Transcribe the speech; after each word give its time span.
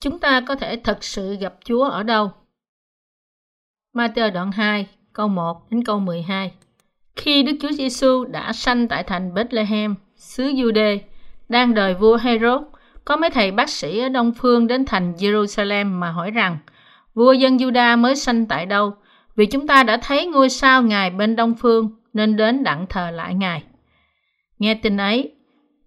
Chúng 0.00 0.18
ta 0.18 0.40
có 0.40 0.54
thể 0.56 0.76
thật 0.84 1.04
sự 1.04 1.36
gặp 1.36 1.54
Chúa 1.64 1.84
ở 1.84 2.02
đâu? 2.02 2.30
Matthew 3.94 4.32
đoạn 4.32 4.52
2, 4.52 4.86
câu 5.12 5.28
1 5.28 5.70
đến 5.70 5.84
câu 5.84 5.98
12. 6.00 6.52
Khi 7.16 7.42
Đức 7.42 7.52
Chúa 7.60 7.72
Giêsu 7.72 8.24
đã 8.24 8.52
sanh 8.52 8.88
tại 8.88 9.02
thành 9.02 9.34
Bethlehem, 9.34 9.94
xứ 10.16 10.44
Jude, 10.44 10.98
đang 11.48 11.74
đời 11.74 11.94
vua 11.94 12.16
Herod, 12.16 12.62
có 13.04 13.16
mấy 13.16 13.30
thầy 13.30 13.50
bác 13.50 13.68
sĩ 13.68 13.98
ở 14.00 14.08
Đông 14.08 14.32
Phương 14.32 14.66
đến 14.66 14.84
thành 14.84 15.12
Jerusalem 15.12 15.86
mà 15.86 16.10
hỏi 16.10 16.30
rằng, 16.30 16.58
vua 17.14 17.32
dân 17.32 17.56
Juda 17.56 17.98
mới 17.98 18.16
sanh 18.16 18.46
tại 18.46 18.66
đâu? 18.66 18.92
Vì 19.36 19.46
chúng 19.46 19.66
ta 19.66 19.82
đã 19.82 19.96
thấy 20.02 20.26
ngôi 20.26 20.48
sao 20.48 20.82
Ngài 20.82 21.10
bên 21.10 21.36
Đông 21.36 21.54
Phương, 21.54 21.90
nên 22.12 22.36
đến 22.36 22.64
đặng 22.64 22.86
thờ 22.86 23.10
lại 23.10 23.34
Ngài. 23.34 23.62
Nghe 24.58 24.74
tin 24.74 24.96
ấy, 24.96 25.32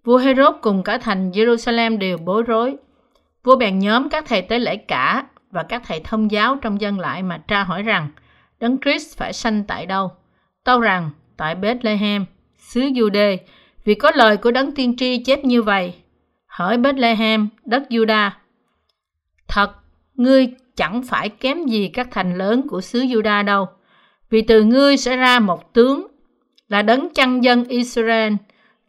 vua 0.04 0.16
Herod 0.16 0.54
cùng 0.62 0.82
cả 0.82 0.98
thành 0.98 1.30
Jerusalem 1.30 1.98
đều 1.98 2.18
bối 2.18 2.42
rối. 2.42 2.76
Vua 3.44 3.56
bèn 3.56 3.78
nhóm 3.78 4.08
các 4.08 4.24
thầy 4.28 4.42
tế 4.42 4.58
lễ 4.58 4.76
cả 4.76 5.26
và 5.50 5.62
các 5.62 5.82
thầy 5.86 6.00
thông 6.00 6.30
giáo 6.30 6.56
trong 6.62 6.80
dân 6.80 6.98
lại 6.98 7.22
mà 7.22 7.38
tra 7.48 7.64
hỏi 7.64 7.82
rằng, 7.82 8.08
Đấng 8.60 8.78
Christ 8.84 9.18
phải 9.18 9.32
sanh 9.32 9.64
tại 9.64 9.86
đâu? 9.86 10.10
Tâu 10.64 10.80
rằng, 10.80 11.10
tại 11.36 11.54
Bethlehem, 11.54 12.24
xứ 12.58 12.80
Jude, 12.80 13.36
vì 13.84 13.94
có 13.94 14.10
lời 14.14 14.36
của 14.36 14.50
Đấng 14.50 14.74
Tiên 14.74 14.96
tri 14.96 15.18
chép 15.24 15.44
như 15.44 15.62
vậy. 15.62 15.94
Hỡi 16.46 16.76
Bethlehem, 16.76 17.48
đất 17.64 17.82
Juda. 17.90 18.30
Thật, 19.48 19.72
ngươi 20.14 20.48
chẳng 20.76 21.02
phải 21.02 21.28
kém 21.28 21.64
gì 21.66 21.88
các 21.88 22.08
thành 22.10 22.38
lớn 22.38 22.68
của 22.68 22.80
xứ 22.80 23.00
Juda 23.00 23.44
đâu, 23.44 23.68
vì 24.30 24.42
từ 24.42 24.62
ngươi 24.62 24.96
sẽ 24.96 25.16
ra 25.16 25.40
một 25.40 25.72
tướng 25.72 26.06
là 26.68 26.82
đấng 26.82 27.14
chăn 27.14 27.44
dân 27.44 27.64
Israel, 27.64 28.32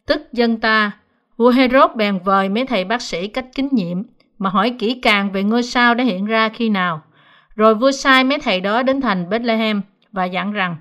tức 0.06 0.32
dân 0.32 0.60
ta. 0.60 0.92
Vua 1.36 1.50
Herod 1.50 1.90
bèn 1.96 2.18
vời 2.24 2.48
mấy 2.48 2.66
thầy 2.66 2.84
bác 2.84 3.02
sĩ 3.02 3.28
cách 3.28 3.46
kính 3.54 3.68
nhiệm 3.72 4.02
mà 4.38 4.50
hỏi 4.50 4.74
kỹ 4.78 5.00
càng 5.02 5.32
về 5.32 5.42
ngôi 5.42 5.62
sao 5.62 5.94
đã 5.94 6.04
hiện 6.04 6.24
ra 6.24 6.48
khi 6.48 6.68
nào. 6.68 7.02
Rồi 7.56 7.74
vua 7.74 7.90
sai 7.90 8.24
mấy 8.24 8.38
thầy 8.38 8.60
đó 8.60 8.82
đến 8.82 9.00
thành 9.00 9.30
Bethlehem 9.30 9.82
và 10.12 10.24
dặn 10.24 10.52
rằng 10.52 10.76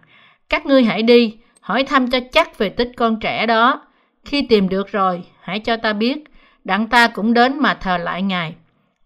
các 0.50 0.66
ngươi 0.66 0.84
hãy 0.84 1.04
đi, 1.04 1.38
hỏi 1.62 1.84
thăm 1.84 2.10
cho 2.10 2.20
chắc 2.32 2.58
về 2.58 2.70
tích 2.70 2.92
con 2.98 3.20
trẻ 3.20 3.46
đó. 3.46 3.82
Khi 4.26 4.42
tìm 4.42 4.70
được 4.70 4.92
rồi, 4.92 5.24
hãy 5.42 5.60
cho 5.60 5.78
ta 5.78 5.94
biết, 5.94 6.24
đặng 6.64 6.88
ta 6.88 7.08
cũng 7.08 7.34
đến 7.34 7.60
mà 7.60 7.74
thờ 7.74 7.98
lại 7.98 8.22
Ngài. 8.22 8.56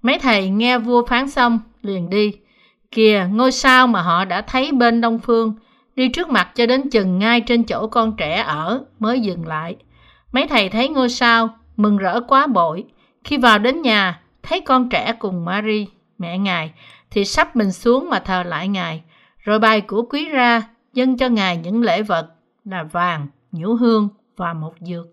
Mấy 0.02 0.20
thầy 0.20 0.50
nghe 0.50 0.78
vua 0.78 1.06
phán 1.06 1.30
xong, 1.30 1.60
liền 1.82 2.10
đi. 2.10 2.32
Kìa, 2.92 3.28
ngôi 3.32 3.52
sao 3.52 3.88
mà 3.88 4.02
họ 4.02 4.26
đã 4.26 4.42
thấy 4.42 4.72
bên 4.72 5.02
đông 5.02 5.20
phương, 5.20 5.54
đi 5.96 6.10
trước 6.10 6.30
mặt 6.30 6.50
cho 6.56 6.66
đến 6.66 6.90
chừng 6.90 7.20
ngay 7.20 7.42
trên 7.42 7.64
chỗ 7.64 7.88
con 7.88 8.16
trẻ 8.18 8.44
ở 8.48 8.84
mới 9.00 9.20
dừng 9.20 9.48
lại. 9.48 9.76
Mấy 10.32 10.48
thầy 10.48 10.70
thấy 10.70 10.90
ngôi 10.90 11.10
sao, 11.10 11.50
mừng 11.78 11.98
rỡ 11.98 12.22
quá 12.28 12.48
bội. 12.48 12.84
Khi 13.24 13.38
vào 13.38 13.60
đến 13.60 13.82
nhà, 13.82 14.20
thấy 14.44 14.62
con 14.62 14.90
trẻ 14.90 15.14
cùng 15.20 15.46
Mary, 15.46 15.88
mẹ 16.18 16.38
Ngài, 16.38 16.72
thì 17.12 17.26
sắp 17.26 17.56
mình 17.56 17.72
xuống 17.72 18.10
mà 18.10 18.20
thờ 18.20 18.44
lại 18.44 18.68
Ngài. 18.68 19.04
Rồi 19.38 19.60
bài 19.60 19.82
của 19.82 20.02
quý 20.02 20.30
ra, 20.30 20.64
dâng 20.94 21.18
cho 21.18 21.28
Ngài 21.30 21.58
những 21.58 21.82
lễ 21.82 22.02
vật 22.02 22.28
là 22.66 22.84
vàng, 22.84 23.28
nhũ 23.52 23.74
hương 23.74 24.10
và 24.38 24.54
một 24.54 24.74
dược. 24.80 25.08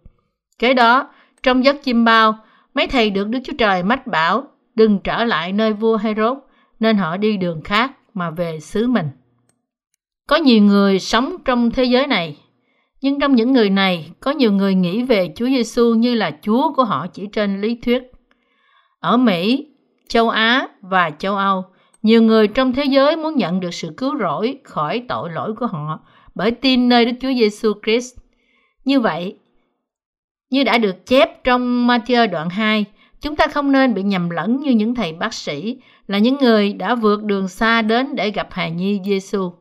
Kế 0.59 0.75
đó, 0.75 1.09
trong 1.43 1.65
giấc 1.65 1.77
chim 1.83 2.05
bao, 2.05 2.39
mấy 2.75 2.87
thầy 2.87 3.11
được 3.11 3.29
Đức 3.29 3.39
Chúa 3.45 3.53
Trời 3.59 3.83
mách 3.83 4.07
bảo 4.07 4.45
đừng 4.75 4.99
trở 4.99 5.25
lại 5.25 5.53
nơi 5.53 5.73
vua 5.73 5.97
Herod, 5.97 6.39
nên 6.81 6.97
họ 6.97 7.17
đi 7.17 7.37
đường 7.37 7.63
khác 7.63 7.93
mà 8.15 8.31
về 8.31 8.61
xứ 8.61 8.87
mình. 8.87 9.09
Có 10.29 10.37
nhiều 10.37 10.63
người 10.63 10.99
sống 10.99 11.37
trong 11.45 11.71
thế 11.71 11.85
giới 11.85 12.07
này, 12.07 12.37
nhưng 13.01 13.21
trong 13.21 13.35
những 13.35 13.53
người 13.53 13.71
này 13.71 14.11
có 14.21 14.31
nhiều 14.31 14.53
người 14.53 14.75
nghĩ 14.75 15.03
về 15.03 15.33
Chúa 15.37 15.47
Giêsu 15.47 15.95
như 15.95 16.15
là 16.15 16.39
Chúa 16.43 16.73
của 16.75 16.85
họ 16.85 17.07
chỉ 17.07 17.27
trên 17.33 17.61
lý 17.61 17.79
thuyết. 17.83 18.03
Ở 19.07 19.17
Mỹ, 19.17 19.67
châu 20.09 20.29
Á 20.29 20.69
và 20.81 21.11
châu 21.19 21.37
Âu, 21.37 21.65
nhiều 22.03 22.23
người 22.23 22.49
trong 22.49 22.73
thế 22.73 22.85
giới 22.85 23.17
muốn 23.17 23.37
nhận 23.37 23.61
được 23.61 23.75
sự 23.75 23.95
cứu 23.97 24.19
rỗi 24.19 24.59
khỏi 24.65 25.03
tội 25.09 25.31
lỗi 25.31 25.55
của 25.55 25.67
họ 25.67 26.01
bởi 26.35 26.51
tin 26.51 26.89
nơi 26.89 27.05
Đức 27.05 27.13
Chúa 27.21 27.33
Giêsu 27.39 27.73
Christ. 27.85 28.17
Như 28.85 29.01
vậy, 29.01 29.37
như 30.51 30.65
đã 30.65 30.79
được 30.79 31.07
chép 31.07 31.45
trong 31.45 31.89
Matthew 31.89 32.31
đoạn 32.31 32.51
2, 32.51 32.85
chúng 33.21 33.37
ta 33.37 33.47
không 33.47 33.73
nên 33.73 33.95
bị 33.95 34.03
nhầm 34.03 34.31
lẫn 34.31 34.61
như 34.61 34.71
những 34.71 34.95
thầy 34.95 35.13
bác 35.13 35.35
sĩ 35.35 35.81
là 36.07 36.19
những 36.19 36.37
người 36.41 36.73
đã 36.73 36.95
vượt 36.95 37.25
đường 37.25 37.49
xa 37.49 37.83
đến 37.83 38.17
để 38.17 38.31
gặp 38.31 38.49
hài 38.51 38.71
nhi 38.71 39.01
Giêsu. 39.05 39.53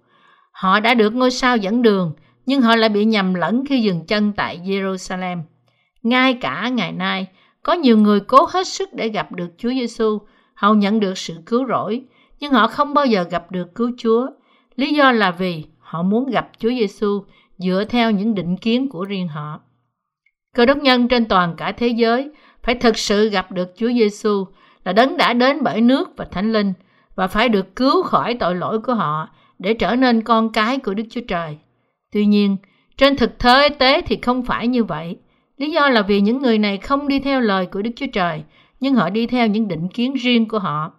Họ 0.51 0.79
đã 0.79 0.94
được 0.94 1.16
ngôi 1.16 1.31
sao 1.31 1.57
dẫn 1.57 1.81
đường, 1.81 2.13
nhưng 2.45 2.62
họ 2.62 2.75
lại 2.75 2.89
bị 2.89 3.06
nhầm 3.06 3.33
lẫn 3.33 3.63
khi 3.66 3.81
dừng 3.81 4.06
chân 4.06 4.33
tại 4.33 4.59
Jerusalem. 4.66 5.41
Ngay 6.03 6.33
cả 6.33 6.69
ngày 6.69 6.91
nay, 6.91 7.27
có 7.65 7.73
nhiều 7.73 7.97
người 7.97 8.19
cố 8.19 8.47
hết 8.49 8.67
sức 8.67 8.93
để 8.93 9.09
gặp 9.09 9.31
được 9.31 9.47
Chúa 9.57 9.69
Giêsu, 9.69 10.21
họ 10.53 10.73
nhận 10.73 10.99
được 10.99 11.17
sự 11.17 11.33
cứu 11.45 11.67
rỗi, 11.67 12.03
nhưng 12.39 12.51
họ 12.51 12.67
không 12.67 12.93
bao 12.93 13.05
giờ 13.05 13.23
gặp 13.23 13.51
được 13.51 13.75
cứu 13.75 13.91
Chúa. 13.97 14.27
Lý 14.75 14.93
do 14.93 15.11
là 15.11 15.31
vì 15.31 15.63
họ 15.79 16.03
muốn 16.03 16.29
gặp 16.29 16.49
Chúa 16.57 16.69
Giêsu 16.69 17.23
dựa 17.57 17.83
theo 17.89 18.11
những 18.11 18.35
định 18.35 18.57
kiến 18.57 18.89
của 18.89 19.05
riêng 19.05 19.27
họ. 19.27 19.59
Cơ 20.55 20.65
đốc 20.65 20.77
nhân 20.77 21.07
trên 21.07 21.25
toàn 21.25 21.55
cả 21.57 21.71
thế 21.71 21.87
giới 21.87 22.31
phải 22.63 22.75
thực 22.75 22.97
sự 22.97 23.29
gặp 23.29 23.51
được 23.51 23.73
Chúa 23.77 23.89
Giêsu 23.89 24.45
là 24.83 24.93
đấng 24.93 25.17
đã 25.17 25.33
đến 25.33 25.63
bởi 25.63 25.81
nước 25.81 26.09
và 26.17 26.25
Thánh 26.25 26.53
Linh 26.53 26.73
và 27.15 27.27
phải 27.27 27.49
được 27.49 27.75
cứu 27.75 28.03
khỏi 28.03 28.33
tội 28.39 28.55
lỗi 28.55 28.79
của 28.79 28.93
họ 28.93 29.29
để 29.59 29.73
trở 29.73 29.95
nên 29.95 30.21
con 30.21 30.51
cái 30.51 30.77
của 30.77 30.93
Đức 30.93 31.03
Chúa 31.09 31.21
Trời. 31.27 31.57
Tuy 32.11 32.25
nhiên, 32.25 32.57
trên 32.97 33.17
thực 33.17 33.37
tế 33.37 33.69
tế 33.69 34.01
thì 34.01 34.17
không 34.21 34.43
phải 34.43 34.67
như 34.67 34.83
vậy. 34.83 35.17
Lý 35.57 35.71
do 35.71 35.89
là 35.89 36.01
vì 36.01 36.21
những 36.21 36.41
người 36.41 36.57
này 36.57 36.77
không 36.77 37.07
đi 37.07 37.19
theo 37.19 37.41
lời 37.41 37.66
của 37.66 37.81
Đức 37.81 37.91
Chúa 37.95 38.05
Trời, 38.13 38.43
nhưng 38.79 38.95
họ 38.95 39.09
đi 39.09 39.27
theo 39.27 39.47
những 39.47 39.67
định 39.67 39.88
kiến 39.88 40.13
riêng 40.13 40.47
của 40.47 40.59
họ. 40.59 40.93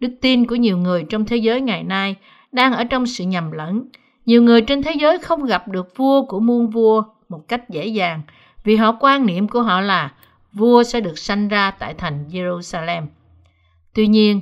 Đức 0.00 0.10
tin 0.20 0.46
của 0.46 0.54
nhiều 0.54 0.78
người 0.78 1.04
trong 1.10 1.24
thế 1.24 1.36
giới 1.36 1.60
ngày 1.60 1.82
nay 1.82 2.16
đang 2.52 2.72
ở 2.72 2.84
trong 2.84 3.06
sự 3.06 3.24
nhầm 3.24 3.50
lẫn. 3.50 3.88
Nhiều 4.26 4.42
người 4.42 4.62
trên 4.62 4.82
thế 4.82 4.92
giới 4.92 5.18
không 5.18 5.44
gặp 5.44 5.68
được 5.68 5.96
vua 5.96 6.26
của 6.26 6.40
muôn 6.40 6.70
vua 6.70 7.02
một 7.28 7.48
cách 7.48 7.70
dễ 7.70 7.86
dàng 7.86 8.22
vì 8.64 8.76
họ 8.76 8.96
quan 9.00 9.26
niệm 9.26 9.48
của 9.48 9.62
họ 9.62 9.80
là 9.80 10.12
vua 10.52 10.82
sẽ 10.82 11.00
được 11.00 11.18
sanh 11.18 11.48
ra 11.48 11.70
tại 11.70 11.94
thành 11.94 12.24
Jerusalem. 12.28 13.02
Tuy 13.94 14.06
nhiên, 14.06 14.40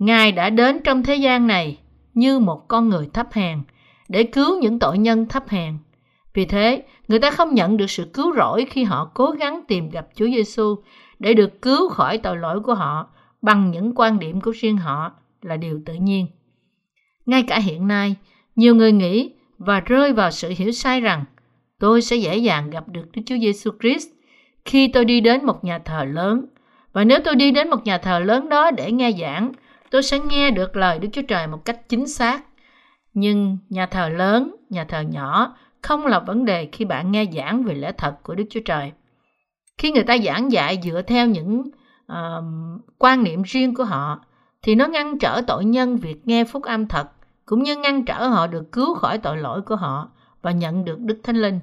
Ngài 0.00 0.32
đã 0.32 0.50
đến 0.50 0.80
trong 0.84 1.02
thế 1.02 1.14
gian 1.14 1.46
này 1.46 1.78
như 2.14 2.38
một 2.38 2.68
con 2.68 2.88
người 2.88 3.08
thấp 3.12 3.32
hèn 3.32 3.62
để 4.08 4.22
cứu 4.22 4.58
những 4.60 4.78
tội 4.78 4.98
nhân 4.98 5.26
thấp 5.26 5.48
hèn. 5.48 5.78
Vì 6.34 6.44
thế, 6.44 6.82
người 7.08 7.18
ta 7.18 7.30
không 7.30 7.54
nhận 7.54 7.76
được 7.76 7.90
sự 7.90 8.10
cứu 8.14 8.34
rỗi 8.36 8.66
khi 8.70 8.84
họ 8.84 9.10
cố 9.14 9.30
gắng 9.30 9.60
tìm 9.68 9.90
gặp 9.90 10.06
Chúa 10.14 10.26
Giêsu 10.26 10.76
để 11.18 11.34
được 11.34 11.62
cứu 11.62 11.88
khỏi 11.88 12.18
tội 12.18 12.36
lỗi 12.36 12.60
của 12.60 12.74
họ 12.74 13.08
bằng 13.42 13.70
những 13.70 13.92
quan 13.94 14.18
điểm 14.18 14.40
của 14.40 14.50
riêng 14.50 14.76
họ 14.76 15.12
là 15.42 15.56
điều 15.56 15.80
tự 15.86 15.94
nhiên. 15.94 16.26
Ngay 17.26 17.44
cả 17.48 17.58
hiện 17.58 17.88
nay, 17.88 18.16
nhiều 18.56 18.74
người 18.74 18.92
nghĩ 18.92 19.32
và 19.58 19.80
rơi 19.80 20.12
vào 20.12 20.30
sự 20.30 20.52
hiểu 20.56 20.72
sai 20.72 21.00
rằng 21.00 21.24
tôi 21.78 22.02
sẽ 22.02 22.16
dễ 22.16 22.36
dàng 22.36 22.70
gặp 22.70 22.88
được 22.88 23.12
Đức 23.12 23.22
Chúa 23.26 23.38
Giêsu 23.38 23.70
Christ 23.80 24.08
khi 24.64 24.88
tôi 24.88 25.04
đi 25.04 25.20
đến 25.20 25.46
một 25.46 25.64
nhà 25.64 25.78
thờ 25.78 26.04
lớn. 26.04 26.46
Và 26.92 27.04
nếu 27.04 27.18
tôi 27.24 27.34
đi 27.34 27.50
đến 27.50 27.70
một 27.70 27.84
nhà 27.84 27.98
thờ 27.98 28.18
lớn 28.18 28.48
đó 28.48 28.70
để 28.70 28.92
nghe 28.92 29.12
giảng, 29.20 29.52
tôi 29.90 30.02
sẽ 30.02 30.18
nghe 30.18 30.50
được 30.50 30.76
lời 30.76 30.98
Đức 30.98 31.08
Chúa 31.12 31.22
Trời 31.22 31.46
một 31.46 31.64
cách 31.64 31.88
chính 31.88 32.06
xác. 32.06 32.44
Nhưng 33.14 33.58
nhà 33.68 33.86
thờ 33.86 34.08
lớn, 34.08 34.56
nhà 34.70 34.84
thờ 34.84 35.00
nhỏ 35.00 35.56
không 35.82 36.06
là 36.06 36.18
vấn 36.18 36.44
đề 36.44 36.68
khi 36.72 36.84
bạn 36.84 37.12
nghe 37.12 37.24
giảng 37.32 37.64
về 37.64 37.74
lẽ 37.74 37.92
thật 37.92 38.14
của 38.22 38.34
Đức 38.34 38.44
Chúa 38.50 38.60
Trời. 38.64 38.92
Khi 39.78 39.90
người 39.90 40.04
ta 40.04 40.18
giảng 40.18 40.52
dạy 40.52 40.78
dựa 40.82 41.02
theo 41.02 41.26
những 41.26 41.62
uh, 42.12 42.44
quan 42.98 43.24
niệm 43.24 43.42
riêng 43.42 43.74
của 43.74 43.84
họ, 43.84 44.24
thì 44.62 44.74
nó 44.74 44.86
ngăn 44.86 45.18
trở 45.18 45.42
tội 45.46 45.64
nhân 45.64 45.96
việc 45.96 46.26
nghe 46.26 46.44
phúc 46.44 46.62
âm 46.62 46.86
thật, 46.86 47.08
cũng 47.46 47.62
như 47.62 47.76
ngăn 47.76 48.04
trở 48.04 48.26
họ 48.28 48.46
được 48.46 48.72
cứu 48.72 48.94
khỏi 48.94 49.18
tội 49.18 49.36
lỗi 49.36 49.62
của 49.62 49.76
họ 49.76 50.10
và 50.42 50.50
nhận 50.50 50.84
được 50.84 51.00
Đức 51.00 51.20
Thánh 51.22 51.36
Linh. 51.36 51.60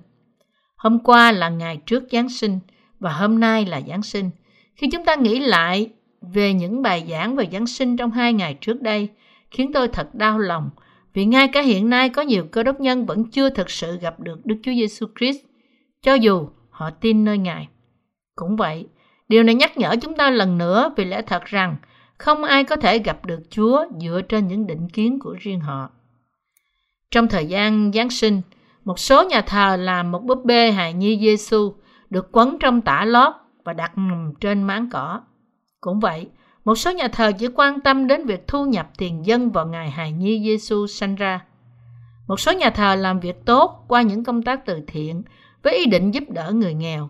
Hôm 0.78 1.00
qua 1.00 1.32
là 1.32 1.50
ngày 1.50 1.78
trước 1.86 2.04
Giáng 2.12 2.30
sinh 2.30 2.60
và 3.00 3.12
hôm 3.12 3.40
nay 3.40 3.66
là 3.66 3.82
Giáng 3.88 4.02
sinh. 4.02 4.30
Khi 4.76 4.90
chúng 4.92 5.06
ta 5.06 5.16
nghĩ 5.16 5.40
lại 5.40 5.90
về 6.22 6.54
những 6.54 6.82
bài 6.82 7.08
giảng 7.10 7.36
về 7.36 7.48
Giáng 7.52 7.68
sinh 7.68 7.98
trong 7.98 8.12
hai 8.12 8.34
ngày 8.34 8.54
trước 8.62 8.82
đây, 8.82 9.10
khiến 9.52 9.74
tôi 9.74 9.88
thật 9.88 10.16
đau 10.16 10.40
lòng 10.40 10.70
vì 11.18 11.26
ngay 11.26 11.48
cả 11.48 11.62
hiện 11.62 11.90
nay 11.90 12.10
có 12.10 12.22
nhiều 12.22 12.44
cơ 12.52 12.64
đốc 12.64 12.80
nhân 12.80 13.06
vẫn 13.06 13.26
chưa 13.32 13.50
thực 13.50 13.70
sự 13.70 13.98
gặp 14.00 14.20
được 14.20 14.46
Đức 14.46 14.56
Chúa 14.64 14.72
Giêsu 14.72 15.08
Christ, 15.20 15.38
cho 16.02 16.14
dù 16.14 16.50
họ 16.70 16.90
tin 16.90 17.26
nơi 17.26 17.38
Ngài. 17.38 17.68
Cũng 18.36 18.56
vậy, 18.56 18.88
điều 19.30 19.44
này 19.44 19.56
nhắc 19.56 19.78
nhở 19.78 19.96
chúng 20.02 20.16
ta 20.16 20.30
lần 20.30 20.58
nữa 20.58 20.94
vì 20.98 21.06
lẽ 21.06 21.22
thật 21.22 21.46
rằng 21.46 21.76
không 22.18 22.44
ai 22.44 22.64
có 22.64 22.76
thể 22.76 23.00
gặp 23.00 23.26
được 23.26 23.40
Chúa 23.50 23.86
dựa 24.02 24.22
trên 24.30 24.48
những 24.48 24.68
định 24.68 24.90
kiến 24.90 25.20
của 25.20 25.36
riêng 25.40 25.60
họ. 25.60 25.90
Trong 27.12 27.28
thời 27.28 27.46
gian 27.46 27.92
Giáng 27.94 28.10
sinh, 28.10 28.42
một 28.86 29.00
số 29.00 29.24
nhà 29.24 29.42
thờ 29.42 29.76
làm 29.76 30.12
một 30.12 30.24
búp 30.24 30.46
bê 30.46 30.72
hài 30.72 30.94
nhi 30.94 31.20
Giêsu 31.22 31.74
được 32.10 32.30
quấn 32.32 32.58
trong 32.60 32.82
tả 32.82 33.06
lót 33.06 33.34
và 33.64 33.74
đặt 33.74 33.98
nằm 33.98 34.34
trên 34.42 34.64
máng 34.64 34.90
cỏ. 34.92 35.22
Cũng 35.82 36.00
vậy, 36.00 36.28
một 36.68 36.76
số 36.76 36.92
nhà 36.92 37.08
thờ 37.08 37.32
chỉ 37.40 37.48
quan 37.56 37.82
tâm 37.82 38.08
đến 38.08 38.26
việc 38.26 38.48
thu 38.48 38.66
nhập 38.66 38.90
tiền 38.98 39.26
dân 39.26 39.52
vào 39.52 39.68
ngày 39.68 39.90
hài 39.90 40.12
nhi 40.12 40.42
Giêsu 40.44 40.88
sanh 40.88 41.16
ra. 41.16 41.46
Một 42.28 42.40
số 42.40 42.52
nhà 42.52 42.70
thờ 42.70 42.96
làm 42.96 43.20
việc 43.20 43.46
tốt 43.46 43.86
qua 43.88 44.02
những 44.02 44.24
công 44.24 44.44
tác 44.44 44.66
từ 44.66 44.82
thiện 44.88 45.24
với 45.64 45.74
ý 45.74 45.86
định 45.86 46.12
giúp 46.12 46.24
đỡ 46.30 46.52
người 46.52 46.74
nghèo. 46.74 47.10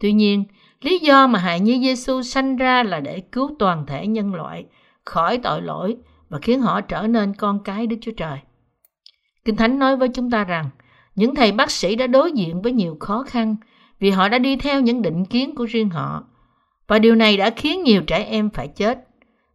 Tuy 0.00 0.12
nhiên, 0.12 0.44
lý 0.80 0.98
do 0.98 1.26
mà 1.26 1.38
hài 1.38 1.60
nhi 1.60 1.80
Giêsu 1.80 2.22
sanh 2.22 2.56
ra 2.56 2.82
là 2.82 3.00
để 3.00 3.20
cứu 3.20 3.56
toàn 3.58 3.86
thể 3.86 4.06
nhân 4.06 4.34
loại 4.34 4.64
khỏi 5.04 5.38
tội 5.38 5.62
lỗi 5.62 5.96
và 6.28 6.38
khiến 6.42 6.60
họ 6.60 6.80
trở 6.80 7.06
nên 7.06 7.34
con 7.34 7.58
cái 7.64 7.86
Đức 7.86 7.96
Chúa 8.00 8.12
Trời. 8.16 8.38
Kinh 9.44 9.56
Thánh 9.56 9.78
nói 9.78 9.96
với 9.96 10.08
chúng 10.08 10.30
ta 10.30 10.44
rằng, 10.44 10.70
những 11.14 11.34
thầy 11.34 11.52
bác 11.52 11.70
sĩ 11.70 11.96
đã 11.96 12.06
đối 12.06 12.32
diện 12.32 12.62
với 12.62 12.72
nhiều 12.72 12.96
khó 13.00 13.22
khăn 13.22 13.56
vì 14.00 14.10
họ 14.10 14.28
đã 14.28 14.38
đi 14.38 14.56
theo 14.56 14.80
những 14.80 15.02
định 15.02 15.24
kiến 15.24 15.54
của 15.54 15.64
riêng 15.64 15.90
họ. 15.90 16.24
Và 16.90 16.98
điều 16.98 17.14
này 17.14 17.36
đã 17.36 17.50
khiến 17.50 17.82
nhiều 17.82 18.02
trẻ 18.02 18.24
em 18.24 18.50
phải 18.50 18.68
chết. 18.68 18.98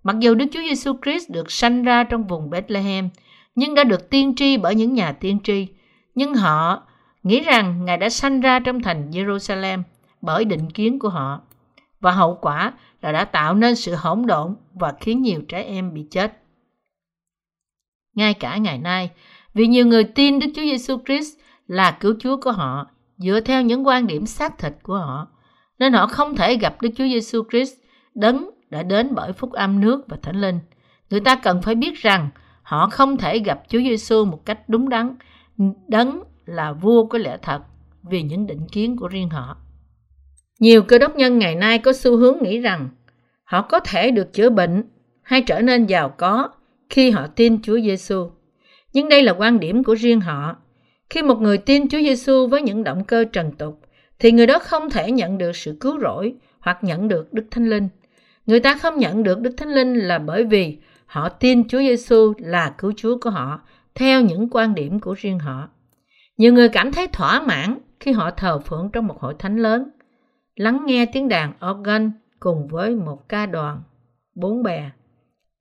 Mặc 0.03 0.15
dù 0.19 0.35
Đức 0.35 0.45
Chúa 0.51 0.59
Giêsu 0.59 0.93
Christ 1.03 1.29
được 1.29 1.51
sanh 1.51 1.83
ra 1.83 2.03
trong 2.03 2.27
vùng 2.27 2.49
Bethlehem, 2.49 3.09
nhưng 3.55 3.75
đã 3.75 3.83
được 3.83 4.09
tiên 4.09 4.35
tri 4.35 4.57
bởi 4.57 4.75
những 4.75 4.93
nhà 4.93 5.11
tiên 5.11 5.39
tri, 5.43 5.67
nhưng 6.15 6.35
họ 6.35 6.83
nghĩ 7.23 7.41
rằng 7.41 7.85
Ngài 7.85 7.97
đã 7.97 8.09
sanh 8.09 8.41
ra 8.41 8.59
trong 8.59 8.81
thành 8.81 9.11
Jerusalem 9.11 9.83
bởi 10.21 10.45
định 10.45 10.69
kiến 10.71 10.99
của 10.99 11.09
họ. 11.09 11.41
Và 11.99 12.11
hậu 12.11 12.37
quả 12.41 12.73
là 13.01 13.11
đã 13.11 13.25
tạo 13.25 13.55
nên 13.55 13.75
sự 13.75 13.95
hỗn 13.95 14.25
độn 14.25 14.55
và 14.73 14.93
khiến 14.99 15.21
nhiều 15.21 15.41
trẻ 15.47 15.63
em 15.63 15.93
bị 15.93 16.05
chết. 16.11 16.41
Ngay 18.13 18.33
cả 18.33 18.57
ngày 18.57 18.77
nay, 18.77 19.09
vì 19.53 19.67
nhiều 19.67 19.85
người 19.85 20.03
tin 20.03 20.39
Đức 20.39 20.47
Chúa 20.55 20.61
Giêsu 20.61 20.97
Christ 21.05 21.37
là 21.67 21.91
cứu 21.91 22.15
Chúa 22.19 22.37
của 22.37 22.51
họ 22.51 22.87
dựa 23.17 23.39
theo 23.39 23.61
những 23.61 23.87
quan 23.87 24.07
điểm 24.07 24.25
xác 24.25 24.57
thịt 24.57 24.73
của 24.83 24.97
họ, 24.97 25.27
nên 25.79 25.93
họ 25.93 26.07
không 26.07 26.35
thể 26.35 26.57
gặp 26.57 26.81
Đức 26.81 26.89
Chúa 26.95 27.03
Giêsu 27.03 27.43
Christ 27.49 27.73
đấng 28.15 28.49
đã 28.69 28.83
đến 28.83 29.15
bởi 29.15 29.33
phúc 29.33 29.51
âm 29.51 29.79
nước 29.79 30.05
và 30.07 30.17
thánh 30.21 30.41
linh. 30.41 30.59
Người 31.09 31.19
ta 31.19 31.35
cần 31.35 31.61
phải 31.61 31.75
biết 31.75 31.95
rằng 31.95 32.29
họ 32.61 32.89
không 32.89 33.17
thể 33.17 33.39
gặp 33.39 33.63
Chúa 33.69 33.79
Giêsu 33.79 34.25
một 34.25 34.45
cách 34.45 34.69
đúng 34.69 34.89
đắn, 34.89 35.15
đấng 35.87 36.23
là 36.45 36.73
vua 36.73 37.05
của 37.05 37.17
lẽ 37.17 37.37
thật 37.41 37.61
vì 38.03 38.21
những 38.21 38.47
định 38.47 38.67
kiến 38.71 38.97
của 38.97 39.07
riêng 39.07 39.29
họ. 39.29 39.57
Nhiều 40.59 40.83
cơ 40.83 40.97
đốc 40.97 41.15
nhân 41.15 41.39
ngày 41.39 41.55
nay 41.55 41.79
có 41.79 41.93
xu 41.93 42.17
hướng 42.17 42.37
nghĩ 42.41 42.59
rằng 42.59 42.89
họ 43.43 43.61
có 43.61 43.79
thể 43.79 44.11
được 44.11 44.33
chữa 44.33 44.49
bệnh 44.49 44.83
hay 45.21 45.41
trở 45.41 45.61
nên 45.61 45.85
giàu 45.85 46.09
có 46.09 46.49
khi 46.89 47.11
họ 47.11 47.27
tin 47.27 47.61
Chúa 47.61 47.79
Giêsu. 47.79 48.29
Nhưng 48.93 49.09
đây 49.09 49.23
là 49.23 49.33
quan 49.33 49.59
điểm 49.59 49.83
của 49.83 49.95
riêng 49.95 50.21
họ. 50.21 50.55
Khi 51.09 51.21
một 51.21 51.41
người 51.41 51.57
tin 51.57 51.89
Chúa 51.89 51.99
Giêsu 51.99 52.47
với 52.47 52.61
những 52.61 52.83
động 52.83 53.03
cơ 53.03 53.25
trần 53.33 53.51
tục, 53.51 53.79
thì 54.19 54.31
người 54.31 54.47
đó 54.47 54.59
không 54.59 54.89
thể 54.89 55.11
nhận 55.11 55.37
được 55.37 55.55
sự 55.55 55.77
cứu 55.79 55.99
rỗi 55.99 56.33
hoặc 56.59 56.83
nhận 56.83 57.07
được 57.07 57.33
Đức 57.33 57.45
Thánh 57.51 57.69
Linh. 57.69 57.87
Người 58.45 58.59
ta 58.59 58.77
không 58.77 58.99
nhận 58.99 59.23
được 59.23 59.41
Đức 59.41 59.51
Thánh 59.57 59.69
Linh 59.69 59.95
là 59.95 60.19
bởi 60.19 60.43
vì 60.43 60.77
họ 61.05 61.29
tin 61.29 61.67
Chúa 61.67 61.79
Giêsu 61.79 62.33
là 62.37 62.73
cứu 62.77 62.93
Chúa 62.97 63.17
của 63.21 63.29
họ 63.29 63.61
theo 63.95 64.21
những 64.21 64.49
quan 64.51 64.75
điểm 64.75 64.99
của 64.99 65.13
riêng 65.13 65.39
họ. 65.39 65.69
Nhiều 66.37 66.53
người 66.53 66.69
cảm 66.69 66.91
thấy 66.91 67.07
thỏa 67.07 67.41
mãn 67.41 67.77
khi 67.99 68.11
họ 68.11 68.31
thờ 68.31 68.59
phượng 68.59 68.89
trong 68.93 69.07
một 69.07 69.19
hội 69.19 69.35
thánh 69.39 69.57
lớn, 69.57 69.89
lắng 70.55 70.83
nghe 70.85 71.05
tiếng 71.05 71.29
đàn 71.29 71.53
organ 71.71 72.11
cùng 72.39 72.67
với 72.67 72.95
một 72.95 73.29
ca 73.29 73.45
đoàn, 73.45 73.81
bốn 74.35 74.63
bè. 74.63 74.89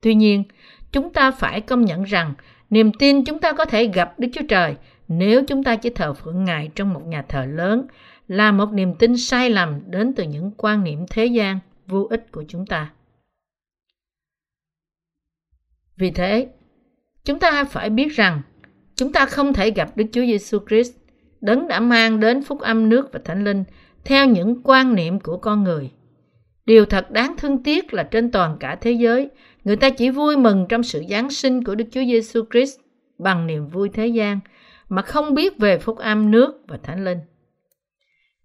Tuy 0.01 0.15
nhiên, 0.15 0.43
chúng 0.91 1.13
ta 1.13 1.31
phải 1.31 1.61
công 1.61 1.85
nhận 1.85 2.03
rằng 2.03 2.33
niềm 2.69 2.91
tin 2.99 3.25
chúng 3.25 3.39
ta 3.39 3.53
có 3.53 3.65
thể 3.65 3.87
gặp 3.87 4.19
Đức 4.19 4.27
Chúa 4.33 4.45
Trời 4.49 4.75
nếu 5.07 5.43
chúng 5.45 5.63
ta 5.63 5.75
chỉ 5.75 5.89
thờ 5.89 6.13
phượng 6.13 6.43
Ngài 6.43 6.69
trong 6.75 6.93
một 6.93 7.01
nhà 7.05 7.21
thờ 7.29 7.45
lớn 7.45 7.87
là 8.27 8.51
một 8.51 8.73
niềm 8.73 8.95
tin 8.99 9.17
sai 9.17 9.49
lầm 9.49 9.81
đến 9.87 10.13
từ 10.15 10.23
những 10.23 10.51
quan 10.57 10.83
niệm 10.83 11.05
thế 11.09 11.25
gian 11.25 11.59
vô 11.87 12.07
ích 12.09 12.31
của 12.31 12.43
chúng 12.47 12.65
ta. 12.65 12.91
Vì 15.97 16.11
thế, 16.11 16.49
chúng 17.23 17.39
ta 17.39 17.63
phải 17.63 17.89
biết 17.89 18.15
rằng 18.15 18.41
chúng 18.95 19.11
ta 19.11 19.25
không 19.25 19.53
thể 19.53 19.71
gặp 19.71 19.97
Đức 19.97 20.05
Chúa 20.11 20.25
Giêsu 20.25 20.59
Christ, 20.67 20.93
đấng 21.41 21.67
đã 21.67 21.79
mang 21.79 22.19
đến 22.19 22.43
phúc 22.43 22.59
âm 22.59 22.89
nước 22.89 23.09
và 23.13 23.19
thánh 23.25 23.43
linh 23.43 23.63
theo 24.05 24.25
những 24.25 24.61
quan 24.63 24.95
niệm 24.95 25.19
của 25.19 25.37
con 25.37 25.63
người. 25.63 25.91
Điều 26.65 26.85
thật 26.85 27.11
đáng 27.11 27.35
thương 27.37 27.63
tiếc 27.63 27.93
là 27.93 28.03
trên 28.03 28.31
toàn 28.31 28.57
cả 28.59 28.75
thế 28.81 28.91
giới, 28.91 29.29
người 29.63 29.75
ta 29.75 29.89
chỉ 29.89 30.09
vui 30.09 30.37
mừng 30.37 30.65
trong 30.69 30.83
sự 30.83 31.03
Giáng 31.09 31.29
sinh 31.29 31.63
của 31.63 31.75
Đức 31.75 31.85
Chúa 31.91 32.03
Giêsu 32.05 32.41
Christ 32.51 32.79
bằng 33.17 33.47
niềm 33.47 33.67
vui 33.67 33.89
thế 33.89 34.07
gian 34.07 34.39
mà 34.89 35.01
không 35.01 35.33
biết 35.33 35.57
về 35.57 35.77
phúc 35.77 35.97
âm 35.97 36.31
nước 36.31 36.61
và 36.67 36.77
thánh 36.83 37.05
linh. 37.05 37.17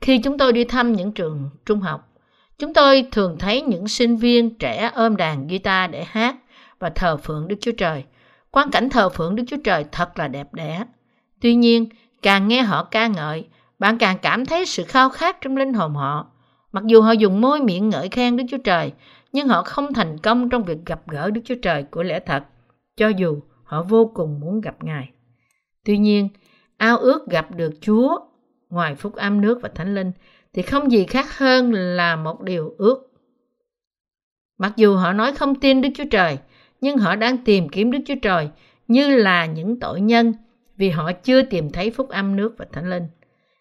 Khi 0.01 0.19
chúng 0.19 0.39
tôi 0.39 0.53
đi 0.53 0.65
thăm 0.65 0.93
những 0.93 1.13
trường 1.13 1.51
trung 1.67 1.81
học, 1.81 2.09
chúng 2.59 2.75
tôi 2.75 3.09
thường 3.13 3.37
thấy 3.39 3.63
những 3.63 3.89
sinh 3.89 4.17
viên 4.17 4.59
trẻ 4.59 4.91
ôm 4.95 5.17
đàn 5.17 5.47
guitar 5.47 5.91
để 5.91 6.05
hát 6.05 6.37
và 6.79 6.91
thờ 6.91 7.17
phượng 7.17 7.49
Đức 7.49 7.57
Chúa 7.61 7.73
Trời. 7.73 8.05
Quan 8.51 8.71
cảnh 8.71 8.91
thờ 8.91 9.09
phượng 9.09 9.37
Đức 9.37 9.45
Chúa 9.47 9.57
Trời 9.65 9.85
thật 9.93 10.19
là 10.19 10.29
đẹp 10.29 10.55
đẽ. 10.55 10.85
Tuy 11.41 11.55
nhiên, 11.55 11.87
càng 12.23 12.49
nghe 12.49 12.63
họ 12.63 12.85
ca 12.85 13.07
ngợi, 13.07 13.45
bạn 13.79 13.99
càng 13.99 14.19
cảm 14.23 14.47
thấy 14.47 14.67
sự 14.67 14.85
khao 14.85 15.11
khát 15.11 15.41
trong 15.41 15.57
linh 15.57 15.75
hồn 15.75 15.95
họ. 15.95 16.27
Mặc 16.73 16.85
dù 16.87 17.03
họ 17.03 17.13
dùng 17.13 17.41
môi 17.41 17.61
miệng 17.61 17.89
ngợi 17.89 18.09
khen 18.09 18.37
Đức 18.37 18.45
Chúa 18.51 18.59
Trời, 18.65 18.93
nhưng 19.33 19.49
họ 19.49 19.63
không 19.63 19.93
thành 19.95 20.19
công 20.19 20.49
trong 20.49 20.65
việc 20.65 20.79
gặp 20.87 21.01
gỡ 21.09 21.31
Đức 21.31 21.41
Chúa 21.45 21.55
Trời 21.63 21.83
của 21.83 22.03
lẽ 22.03 22.21
thật, 22.21 22.45
cho 22.97 23.09
dù 23.09 23.41
họ 23.65 23.83
vô 23.83 24.11
cùng 24.15 24.41
muốn 24.41 24.61
gặp 24.61 24.85
Ngài. 24.85 25.11
Tuy 25.85 25.99
nhiên, 25.99 26.29
ao 26.77 26.99
ước 26.99 27.27
gặp 27.27 27.47
được 27.57 27.73
Chúa 27.81 28.19
ngoài 28.71 28.95
phúc 28.95 29.15
âm 29.15 29.41
nước 29.41 29.59
và 29.63 29.69
thánh 29.69 29.95
linh 29.95 30.13
thì 30.53 30.63
không 30.63 30.93
gì 30.93 31.05
khác 31.05 31.39
hơn 31.39 31.73
là 31.73 32.17
một 32.17 32.43
điều 32.43 32.75
ước. 32.79 33.13
Mặc 34.59 34.73
dù 34.77 34.97
họ 34.97 35.13
nói 35.13 35.33
không 35.33 35.55
tin 35.55 35.81
Đức 35.81 35.89
Chúa 35.95 36.05
Trời, 36.11 36.39
nhưng 36.81 36.97
họ 36.97 37.17
đang 37.17 37.45
tìm 37.45 37.69
kiếm 37.69 37.91
Đức 37.91 37.99
Chúa 38.07 38.15
Trời 38.23 38.49
như 38.89 39.17
là 39.17 39.47
những 39.47 39.81
tội 39.81 40.01
nhân 40.01 40.33
vì 40.77 40.91
họ 40.91 41.13
chưa 41.13 41.43
tìm 41.43 41.71
thấy 41.71 41.91
phúc 41.91 42.09
âm 42.09 42.37
nước 42.37 42.55
và 42.59 42.67
thánh 42.73 42.91
linh. 42.91 43.07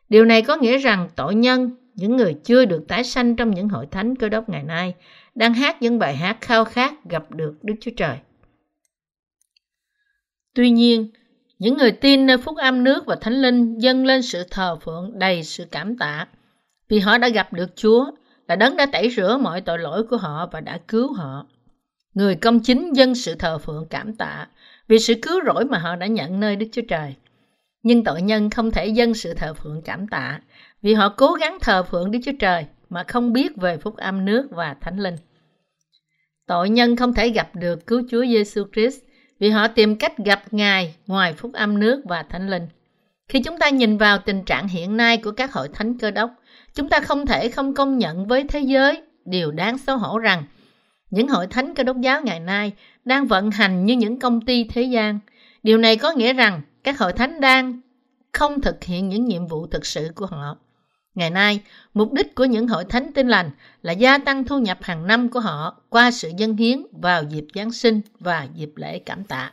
Điều 0.09 0.25
này 0.25 0.41
có 0.41 0.55
nghĩa 0.55 0.77
rằng 0.77 1.09
tội 1.15 1.35
nhân, 1.35 1.71
những 1.95 2.17
người 2.17 2.33
chưa 2.43 2.65
được 2.65 2.87
tái 2.87 3.03
sanh 3.03 3.35
trong 3.35 3.51
những 3.51 3.69
hội 3.69 3.85
thánh 3.91 4.15
cơ 4.15 4.29
đốc 4.29 4.49
ngày 4.49 4.63
nay, 4.63 4.95
đang 5.35 5.53
hát 5.53 5.81
những 5.81 5.99
bài 5.99 6.15
hát 6.15 6.37
khao 6.41 6.65
khát 6.65 6.93
gặp 7.09 7.31
được 7.31 7.63
Đức 7.63 7.73
Chúa 7.81 7.91
Trời. 7.97 8.17
Tuy 10.53 10.69
nhiên, 10.69 11.09
những 11.59 11.77
người 11.77 11.91
tin 11.91 12.25
nơi 12.25 12.37
phúc 12.37 12.57
âm 12.57 12.83
nước 12.83 13.05
và 13.05 13.15
thánh 13.15 13.41
linh 13.41 13.77
dâng 13.77 14.05
lên 14.05 14.21
sự 14.21 14.43
thờ 14.51 14.77
phượng 14.81 15.19
đầy 15.19 15.43
sự 15.43 15.65
cảm 15.71 15.97
tạ 15.97 16.27
vì 16.89 16.99
họ 16.99 17.17
đã 17.17 17.29
gặp 17.29 17.53
được 17.53 17.75
Chúa, 17.75 18.05
là 18.47 18.55
đấng 18.55 18.77
đã 18.77 18.85
tẩy 18.85 19.09
rửa 19.09 19.37
mọi 19.41 19.61
tội 19.61 19.79
lỗi 19.79 20.03
của 20.03 20.17
họ 20.17 20.49
và 20.51 20.61
đã 20.61 20.79
cứu 20.87 21.13
họ. 21.13 21.45
Người 22.13 22.35
công 22.35 22.59
chính 22.59 22.93
dâng 22.93 23.15
sự 23.15 23.35
thờ 23.35 23.57
phượng 23.57 23.85
cảm 23.89 24.15
tạ 24.15 24.47
vì 24.87 24.99
sự 24.99 25.13
cứu 25.21 25.39
rỗi 25.45 25.65
mà 25.65 25.77
họ 25.77 25.95
đã 25.95 26.07
nhận 26.07 26.39
nơi 26.39 26.55
Đức 26.55 26.65
Chúa 26.71 26.81
Trời. 26.87 27.15
Nhưng 27.83 28.03
tội 28.03 28.21
nhân 28.21 28.49
không 28.49 28.71
thể 28.71 28.87
dâng 28.87 29.13
sự 29.13 29.33
thờ 29.33 29.53
phượng 29.53 29.81
cảm 29.81 30.07
tạ 30.07 30.39
vì 30.81 30.93
họ 30.93 31.13
cố 31.17 31.33
gắng 31.33 31.57
thờ 31.61 31.83
phượng 31.83 32.11
Đức 32.11 32.19
Chúa 32.25 32.37
Trời 32.39 32.65
mà 32.89 33.03
không 33.07 33.33
biết 33.33 33.55
về 33.55 33.77
phúc 33.77 33.97
âm 33.97 34.25
nước 34.25 34.47
và 34.51 34.75
thánh 34.81 34.99
linh. 34.99 35.15
Tội 36.47 36.69
nhân 36.69 36.95
không 36.95 37.13
thể 37.13 37.29
gặp 37.29 37.55
được 37.55 37.87
cứu 37.87 38.01
Chúa 38.11 38.25
Giêsu 38.25 38.63
Christ 38.73 38.99
vì 39.39 39.49
họ 39.49 39.67
tìm 39.67 39.95
cách 39.95 40.17
gặp 40.17 40.43
Ngài 40.51 40.95
ngoài 41.07 41.33
phúc 41.33 41.53
âm 41.53 41.79
nước 41.79 42.01
và 42.05 42.23
thánh 42.23 42.49
linh. 42.49 42.67
Khi 43.27 43.41
chúng 43.41 43.57
ta 43.57 43.69
nhìn 43.69 43.97
vào 43.97 44.17
tình 44.17 44.43
trạng 44.43 44.67
hiện 44.67 44.97
nay 44.97 45.17
của 45.17 45.31
các 45.31 45.53
hội 45.53 45.69
thánh 45.73 45.97
cơ 45.97 46.11
đốc, 46.11 46.31
chúng 46.73 46.89
ta 46.89 46.99
không 46.99 47.25
thể 47.25 47.49
không 47.49 47.73
công 47.73 47.97
nhận 47.97 48.27
với 48.27 48.45
thế 48.49 48.59
giới 48.59 49.01
điều 49.25 49.51
đáng 49.51 49.77
xấu 49.77 49.97
hổ 49.97 50.19
rằng 50.19 50.43
những 51.09 51.27
hội 51.27 51.47
thánh 51.47 51.75
cơ 51.75 51.83
đốc 51.83 51.97
giáo 52.01 52.21
ngày 52.21 52.39
nay 52.39 52.73
đang 53.05 53.27
vận 53.27 53.51
hành 53.51 53.85
như 53.85 53.95
những 53.95 54.19
công 54.19 54.41
ty 54.41 54.63
thế 54.63 54.81
gian. 54.81 55.19
Điều 55.63 55.77
này 55.77 55.95
có 55.95 56.11
nghĩa 56.11 56.33
rằng 56.33 56.61
các 56.83 56.99
hội 56.99 57.13
thánh 57.13 57.41
đang 57.41 57.81
không 58.31 58.61
thực 58.61 58.83
hiện 58.83 59.09
những 59.09 59.25
nhiệm 59.25 59.47
vụ 59.47 59.67
thực 59.67 59.85
sự 59.85 60.11
của 60.15 60.25
họ. 60.25 60.57
Ngày 61.15 61.29
nay, 61.29 61.61
mục 61.93 62.13
đích 62.13 62.35
của 62.35 62.45
những 62.45 62.67
hội 62.67 62.85
thánh 62.85 63.11
tin 63.13 63.27
lành 63.27 63.51
là 63.81 63.93
gia 63.93 64.17
tăng 64.17 64.43
thu 64.43 64.59
nhập 64.59 64.77
hàng 64.81 65.07
năm 65.07 65.29
của 65.29 65.39
họ 65.39 65.81
qua 65.89 66.11
sự 66.11 66.31
dân 66.37 66.57
hiến 66.57 66.85
vào 66.91 67.23
dịp 67.23 67.45
Giáng 67.55 67.71
sinh 67.71 68.01
và 68.19 68.47
dịp 68.55 68.71
lễ 68.75 68.99
cảm 68.99 69.23
tạ. 69.23 69.51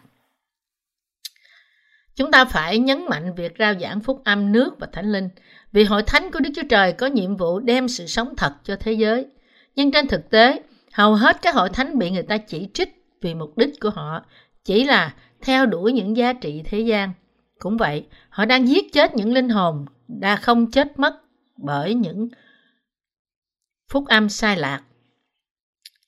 Chúng 2.16 2.30
ta 2.30 2.44
phải 2.44 2.78
nhấn 2.78 3.04
mạnh 3.08 3.34
việc 3.34 3.54
rao 3.58 3.74
giảng 3.80 4.00
phúc 4.00 4.22
âm 4.24 4.52
nước 4.52 4.78
và 4.78 4.86
thánh 4.92 5.12
linh, 5.12 5.28
vì 5.72 5.84
hội 5.84 6.02
thánh 6.02 6.30
của 6.30 6.40
Đức 6.40 6.50
Chúa 6.56 6.68
Trời 6.70 6.92
có 6.92 7.06
nhiệm 7.06 7.36
vụ 7.36 7.60
đem 7.60 7.88
sự 7.88 8.06
sống 8.06 8.36
thật 8.36 8.52
cho 8.64 8.76
thế 8.80 8.92
giới. 8.92 9.26
Nhưng 9.74 9.90
trên 9.92 10.08
thực 10.08 10.30
tế, 10.30 10.62
hầu 10.92 11.14
hết 11.14 11.42
các 11.42 11.54
hội 11.54 11.68
thánh 11.68 11.98
bị 11.98 12.10
người 12.10 12.22
ta 12.22 12.38
chỉ 12.38 12.68
trích 12.74 13.04
vì 13.22 13.34
mục 13.34 13.58
đích 13.58 13.80
của 13.80 13.90
họ 13.90 14.24
chỉ 14.64 14.84
là 14.84 15.14
theo 15.42 15.66
đuổi 15.66 15.92
những 15.92 16.16
giá 16.16 16.32
trị 16.32 16.62
thế 16.64 16.80
gian. 16.80 17.12
Cũng 17.58 17.76
vậy, 17.76 18.06
họ 18.28 18.44
đang 18.44 18.68
giết 18.68 18.92
chết 18.92 19.14
những 19.14 19.32
linh 19.32 19.48
hồn 19.48 19.86
đã 20.08 20.36
không 20.36 20.70
chết 20.70 20.98
mất 20.98 21.14
bởi 21.56 21.94
những 21.94 22.28
phúc 23.92 24.04
âm 24.08 24.28
sai 24.28 24.56
lạc. 24.56 24.82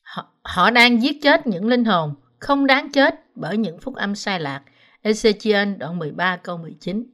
Họ, 0.03 0.33
họ 0.43 0.71
đang 0.71 1.03
giết 1.03 1.23
chết 1.23 1.47
những 1.47 1.67
linh 1.67 1.85
hồn 1.85 2.15
không 2.39 2.67
đáng 2.67 2.93
chết 2.93 3.15
bởi 3.35 3.57
những 3.57 3.79
phúc 3.81 3.95
âm 3.95 4.15
sai 4.15 4.41
lạc. 4.41 4.63
Ezechiel 5.03 5.79
đoạn 5.79 5.99
13 5.99 6.37
câu 6.37 6.59
19. 6.59 7.07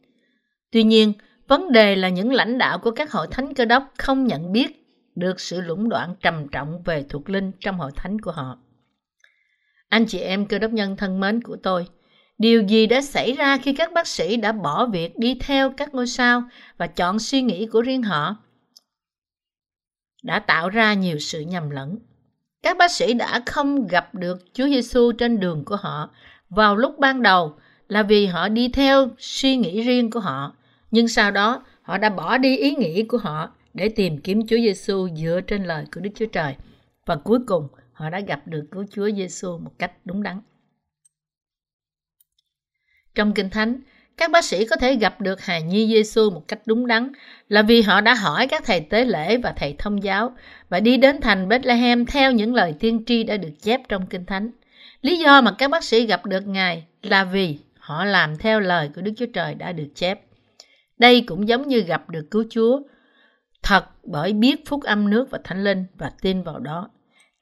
Tuy 0.71 0.85
nhiên, 0.85 1.12
vấn 1.49 1.73
đề 1.73 1.97
là 1.97 2.09
những 2.09 2.33
lãnh 2.33 2.59
đạo 2.59 2.79
của 2.79 2.91
các 2.91 3.12
hội 3.12 3.26
thánh 3.31 3.55
cơ 3.55 3.64
đốc 3.64 3.93
không 3.99 4.26
nhận 4.26 4.53
biết 4.53 4.85
được 5.14 5.41
sự 5.41 5.61
lũng 5.61 5.88
đoạn 5.88 6.14
trầm 6.21 6.49
trọng 6.49 6.83
về 6.83 7.05
thuộc 7.09 7.31
linh 7.31 7.53
trong 7.61 7.79
hội 7.79 7.93
thánh 7.97 8.21
của 8.21 8.33
họ. 8.33 8.59
Anh 9.88 10.07
chị 10.07 10.19
em 10.19 10.47
cơ 10.47 10.59
đốc 10.59 10.71
nhân 10.71 10.97
thân 10.97 11.21
mến 11.21 11.43
của 11.43 11.57
tôi, 11.62 11.87
điều 12.38 12.62
gì 12.62 12.87
đã 12.87 13.03
xảy 13.03 13.33
ra 13.33 13.59
khi 13.59 13.73
các 13.73 13.93
bác 13.93 14.07
sĩ 14.07 14.37
đã 14.37 14.53
bỏ 14.53 14.87
việc 14.87 15.19
đi 15.19 15.37
theo 15.41 15.71
các 15.71 15.95
ngôi 15.95 16.07
sao 16.07 16.43
và 16.76 16.87
chọn 16.87 17.19
suy 17.19 17.43
nghĩ 17.43 17.67
của 17.67 17.83
riêng 17.83 18.03
họ? 18.03 18.37
đã 20.25 20.38
tạo 20.38 20.69
ra 20.69 20.95
nhiều 20.95 21.19
sự 21.19 21.41
nhầm 21.41 21.71
lẫn. 21.71 21.99
Các 22.62 22.76
bác 22.76 22.91
sĩ 22.91 23.14
đã 23.14 23.43
không 23.47 23.87
gặp 23.87 24.14
được 24.14 24.55
Chúa 24.55 24.69
Giêsu 24.69 25.12
trên 25.12 25.41
đường 25.41 25.64
của 25.64 25.76
họ 25.76 26.11
vào 26.50 26.76
lúc 26.76 26.99
ban 26.99 27.23
đầu 27.23 27.55
là 27.88 28.03
vì 28.03 28.26
họ 28.26 28.49
đi 28.49 28.69
theo 28.69 29.09
suy 29.19 29.57
nghĩ 29.57 29.83
riêng 29.83 30.11
của 30.11 30.21
họ, 30.21 30.55
nhưng 30.91 31.09
sau 31.09 31.31
đó 31.31 31.64
họ 31.83 31.99
đã 31.99 32.11
bỏ 32.11 32.38
đi 32.38 32.57
ý 32.57 32.75
nghĩ 32.75 33.03
của 33.03 33.19
họ 33.19 33.50
để 33.75 33.88
tìm 33.88 34.19
kiếm 34.19 34.47
Chúa 34.47 34.57
Giêsu 34.57 35.09
dựa 35.09 35.41
trên 35.47 35.64
lời 35.64 35.85
của 35.95 36.00
Đức 36.00 36.11
Chúa 36.14 36.26
Trời 36.26 36.57
và 37.07 37.17
cuối 37.17 37.38
cùng 37.47 37.69
họ 37.93 38.11
đã 38.11 38.21
gặp 38.21 38.47
được 38.47 38.64
cứu 38.71 38.85
Chúa 38.91 39.11
Giêsu 39.11 39.59
một 39.59 39.73
cách 39.79 39.93
đúng 40.05 40.23
đắn. 40.23 40.41
Trong 43.14 43.35
Kinh 43.35 43.50
Thánh, 43.50 43.80
các 44.16 44.30
bác 44.30 44.44
sĩ 44.44 44.64
có 44.64 44.76
thể 44.76 44.97
gặp 44.97 45.21
được 45.21 45.40
hài 45.40 45.62
nhi 45.62 45.87
Giêsu 45.87 46.30
một 46.30 46.49
cách 46.49 46.59
đúng 46.66 46.87
đắn 46.87 47.12
là 47.49 47.62
vì 47.62 47.83
họ 47.83 48.00
đã 48.00 48.14
hỏi 48.14 48.47
các 48.47 48.64
thầy 48.64 48.80
tế 48.80 49.04
lễ 49.04 49.37
và 49.37 49.52
thầy 49.56 49.75
thông 49.78 50.02
giáo 50.02 50.37
và 50.68 50.80
đi 50.80 50.97
đến 50.97 51.21
thành 51.21 51.49
Bethlehem 51.49 52.06
theo 52.06 52.33
những 52.33 52.54
lời 52.54 52.75
tiên 52.80 53.04
tri 53.06 53.23
đã 53.23 53.37
được 53.37 53.52
chép 53.62 53.80
trong 53.88 54.06
Kinh 54.06 54.26
Thánh. 54.26 54.50
Lý 55.02 55.18
do 55.18 55.40
mà 55.40 55.54
các 55.59 55.71
bác 55.71 55.85
sĩ 55.85 56.06
gặp 56.06 56.26
được 56.26 56.47
Ngài 56.47 56.85
là 57.02 57.25
vì 57.25 57.59
họ 57.78 58.04
làm 58.04 58.37
theo 58.38 58.61
lời 58.61 58.90
của 58.94 59.02
Đức 59.02 59.12
Chúa 59.16 59.26
Trời 59.26 59.54
đã 59.54 59.73
được 59.73 59.88
chép. 59.94 60.21
Đây 60.99 61.21
cũng 61.21 61.49
giống 61.49 61.68
như 61.68 61.80
gặp 61.80 62.11
được 62.11 62.26
cứu 62.30 62.44
Chúa 62.50 62.80
thật 63.62 63.85
bởi 64.02 64.33
biết 64.33 64.66
phúc 64.66 64.83
âm 64.83 65.11
nước 65.11 65.30
và 65.30 65.38
thánh 65.44 65.64
linh 65.64 65.85
và 65.99 66.11
tin 66.21 66.42
vào 66.42 66.59
đó. 66.59 66.90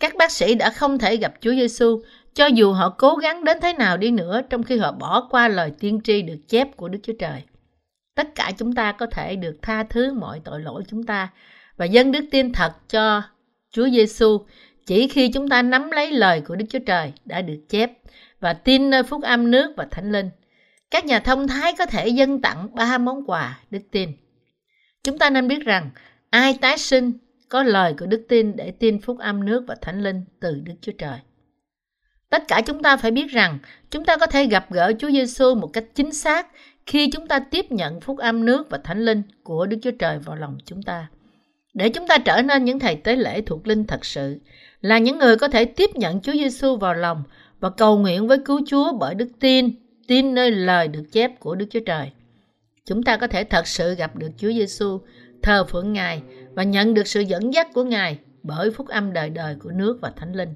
Các 0.00 0.16
bác 0.16 0.30
sĩ 0.30 0.54
đã 0.54 0.70
không 0.70 0.98
thể 0.98 1.16
gặp 1.16 1.32
Chúa 1.40 1.50
Giêsu 1.50 2.02
cho 2.34 2.46
dù 2.46 2.72
họ 2.72 2.94
cố 2.98 3.14
gắng 3.14 3.44
đến 3.44 3.58
thế 3.62 3.72
nào 3.72 3.96
đi 3.96 4.10
nữa, 4.10 4.40
trong 4.50 4.62
khi 4.62 4.78
họ 4.78 4.92
bỏ 4.92 5.28
qua 5.30 5.48
lời 5.48 5.72
tiên 5.80 6.00
tri 6.04 6.22
được 6.22 6.38
chép 6.48 6.76
của 6.76 6.88
Đức 6.88 6.98
Chúa 7.02 7.12
Trời. 7.18 7.42
Tất 8.14 8.34
cả 8.34 8.52
chúng 8.58 8.74
ta 8.74 8.92
có 8.92 9.06
thể 9.06 9.36
được 9.36 9.56
tha 9.62 9.82
thứ 9.82 10.12
mọi 10.12 10.40
tội 10.44 10.60
lỗi 10.60 10.82
chúng 10.88 11.02
ta 11.02 11.28
và 11.76 11.84
dâng 11.84 12.12
đức 12.12 12.24
tin 12.30 12.52
thật 12.52 12.72
cho 12.88 13.22
Chúa 13.70 13.88
Giêsu 13.88 14.38
chỉ 14.86 15.08
khi 15.08 15.32
chúng 15.32 15.48
ta 15.48 15.62
nắm 15.62 15.90
lấy 15.90 16.12
lời 16.12 16.40
của 16.40 16.56
Đức 16.56 16.64
Chúa 16.70 16.78
Trời 16.86 17.12
đã 17.24 17.42
được 17.42 17.60
chép 17.68 17.92
và 18.40 18.52
tin 18.52 18.90
nơi 18.90 19.02
phúc 19.02 19.22
âm 19.22 19.50
nước 19.50 19.74
và 19.76 19.86
thánh 19.90 20.12
linh. 20.12 20.30
Các 20.90 21.04
nhà 21.04 21.20
thông 21.20 21.48
thái 21.48 21.74
có 21.78 21.86
thể 21.86 22.08
dâng 22.08 22.42
tặng 22.42 22.74
ba 22.74 22.98
món 22.98 23.24
quà 23.26 23.60
đức 23.70 23.82
tin. 23.90 24.10
Chúng 25.04 25.18
ta 25.18 25.30
nên 25.30 25.48
biết 25.48 25.64
rằng, 25.64 25.90
ai 26.30 26.58
tái 26.60 26.78
sinh 26.78 27.12
có 27.48 27.62
lời 27.62 27.94
của 27.98 28.06
đức 28.06 28.26
tin 28.28 28.56
để 28.56 28.70
tin 28.70 29.00
phúc 29.00 29.18
âm 29.18 29.44
nước 29.44 29.64
và 29.68 29.74
thánh 29.82 30.02
linh 30.02 30.24
từ 30.40 30.60
Đức 30.64 30.74
Chúa 30.80 30.92
Trời. 30.98 31.18
Tất 32.32 32.48
cả 32.48 32.60
chúng 32.66 32.82
ta 32.82 32.96
phải 32.96 33.10
biết 33.10 33.30
rằng 33.30 33.58
chúng 33.90 34.04
ta 34.04 34.16
có 34.16 34.26
thể 34.26 34.46
gặp 34.46 34.70
gỡ 34.70 34.92
Chúa 34.98 35.10
Giêsu 35.10 35.54
một 35.54 35.66
cách 35.66 35.84
chính 35.94 36.12
xác 36.12 36.46
khi 36.86 37.10
chúng 37.10 37.26
ta 37.26 37.38
tiếp 37.38 37.72
nhận 37.72 38.00
phúc 38.00 38.18
âm 38.18 38.44
nước 38.44 38.70
và 38.70 38.78
thánh 38.84 39.04
linh 39.04 39.22
của 39.42 39.66
Đức 39.66 39.76
Chúa 39.82 39.90
Trời 39.90 40.18
vào 40.18 40.36
lòng 40.36 40.58
chúng 40.64 40.82
ta. 40.82 41.08
Để 41.74 41.88
chúng 41.88 42.06
ta 42.06 42.18
trở 42.18 42.42
nên 42.42 42.64
những 42.64 42.78
thầy 42.78 42.96
tế 42.96 43.16
lễ 43.16 43.40
thuộc 43.40 43.66
linh 43.66 43.86
thật 43.86 44.04
sự, 44.04 44.38
là 44.80 44.98
những 44.98 45.18
người 45.18 45.36
có 45.36 45.48
thể 45.48 45.64
tiếp 45.64 45.90
nhận 45.94 46.20
Chúa 46.20 46.32
Giêsu 46.32 46.76
vào 46.76 46.94
lòng 46.94 47.22
và 47.60 47.70
cầu 47.70 47.98
nguyện 47.98 48.28
với 48.28 48.38
cứu 48.38 48.60
Chúa 48.66 48.92
bởi 48.92 49.14
đức 49.14 49.28
tin, 49.40 49.70
tin 50.06 50.34
nơi 50.34 50.50
lời 50.50 50.88
được 50.88 51.04
chép 51.12 51.40
của 51.40 51.54
Đức 51.54 51.66
Chúa 51.70 51.80
Trời. 51.86 52.10
Chúng 52.86 53.02
ta 53.02 53.16
có 53.16 53.26
thể 53.26 53.44
thật 53.44 53.66
sự 53.66 53.94
gặp 53.94 54.16
được 54.16 54.30
Chúa 54.36 54.52
Giêsu, 54.52 55.00
thờ 55.42 55.64
phượng 55.64 55.92
Ngài 55.92 56.22
và 56.54 56.62
nhận 56.62 56.94
được 56.94 57.06
sự 57.06 57.20
dẫn 57.20 57.54
dắt 57.54 57.68
của 57.74 57.84
Ngài 57.84 58.18
bởi 58.42 58.70
phúc 58.70 58.88
âm 58.88 59.12
đời 59.12 59.30
đời 59.30 59.56
của 59.62 59.70
nước 59.70 59.98
và 60.00 60.12
Thánh 60.16 60.32
Linh. 60.32 60.54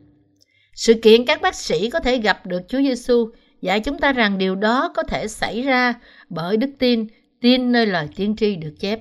Sự 0.77 0.95
kiện 1.03 1.25
các 1.25 1.41
bác 1.41 1.55
sĩ 1.55 1.91
có 1.91 2.01
thể 2.01 2.19
gặp 2.19 2.47
được 2.47 2.63
Chúa 2.69 2.79
Giêsu 2.79 3.31
dạy 3.61 3.81
chúng 3.81 3.99
ta 3.99 4.13
rằng 4.13 4.39
điều 4.39 4.55
đó 4.55 4.93
có 4.95 5.03
thể 5.03 5.29
xảy 5.29 5.63
ra 5.63 5.95
bởi 6.29 6.57
đức 6.57 6.71
tin, 6.79 7.07
tin 7.41 7.73
nơi 7.73 7.87
lời 7.87 8.09
tiên 8.17 8.37
tri 8.37 8.57
được 8.57 8.75
chép. 8.81 9.01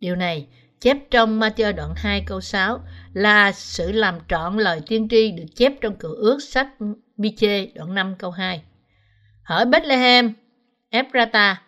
Điều 0.00 0.16
này 0.16 0.46
chép 0.80 0.96
trong 1.10 1.40
Matthew 1.40 1.74
đoạn 1.74 1.94
2 1.96 2.22
câu 2.26 2.40
6 2.40 2.80
là 3.12 3.52
sự 3.52 3.92
làm 3.92 4.18
trọn 4.28 4.58
lời 4.58 4.80
tiên 4.86 5.08
tri 5.08 5.30
được 5.30 5.44
chép 5.54 5.72
trong 5.80 5.96
cựu 5.96 6.14
ước 6.14 6.38
sách 6.42 6.68
Miche 7.16 7.66
đoạn 7.74 7.94
5 7.94 8.14
câu 8.18 8.30
2. 8.30 8.62
Hỡi 9.42 9.64
Bethlehem, 9.64 10.32
Ephrata, 10.90 11.62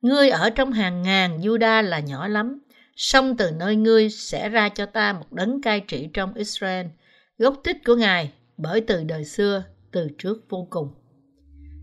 ngươi 0.00 0.30
ở 0.30 0.50
trong 0.50 0.72
hàng 0.72 1.02
ngàn 1.02 1.40
Juda 1.40 1.82
là 1.82 2.00
nhỏ 2.00 2.28
lắm, 2.28 2.60
song 2.96 3.36
từ 3.36 3.50
nơi 3.50 3.76
ngươi 3.76 4.10
sẽ 4.10 4.48
ra 4.48 4.68
cho 4.68 4.86
ta 4.86 5.12
một 5.12 5.32
đấng 5.32 5.62
cai 5.62 5.80
trị 5.80 6.08
trong 6.14 6.34
Israel, 6.34 6.86
gốc 7.38 7.60
tích 7.64 7.76
của 7.84 7.94
Ngài 7.94 8.30
bởi 8.62 8.80
từ 8.80 9.04
đời 9.04 9.24
xưa, 9.24 9.64
từ 9.92 10.08
trước 10.18 10.44
vô 10.48 10.66
cùng. 10.70 10.88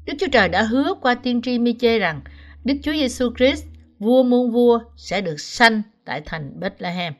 Đức 0.06 0.14
Chúa 0.20 0.28
Trời 0.32 0.50
đã 0.50 0.64
hứa 0.64 0.94
qua 1.02 1.16
tiên 1.16 1.42
tri 1.42 1.60
Mi-chê 1.60 2.00
rằng 2.00 2.22
Đức 2.64 2.74
Chúa 2.84 2.92
Giêsu 2.92 3.30
Christ, 3.38 3.66
vua 4.00 4.24
muôn 4.24 4.52
vua, 4.52 4.80
sẽ 4.98 5.22
được 5.22 5.40
sanh 5.40 5.82
tại 6.06 6.22
thành 6.26 6.60
Bethlehem. 6.60 7.14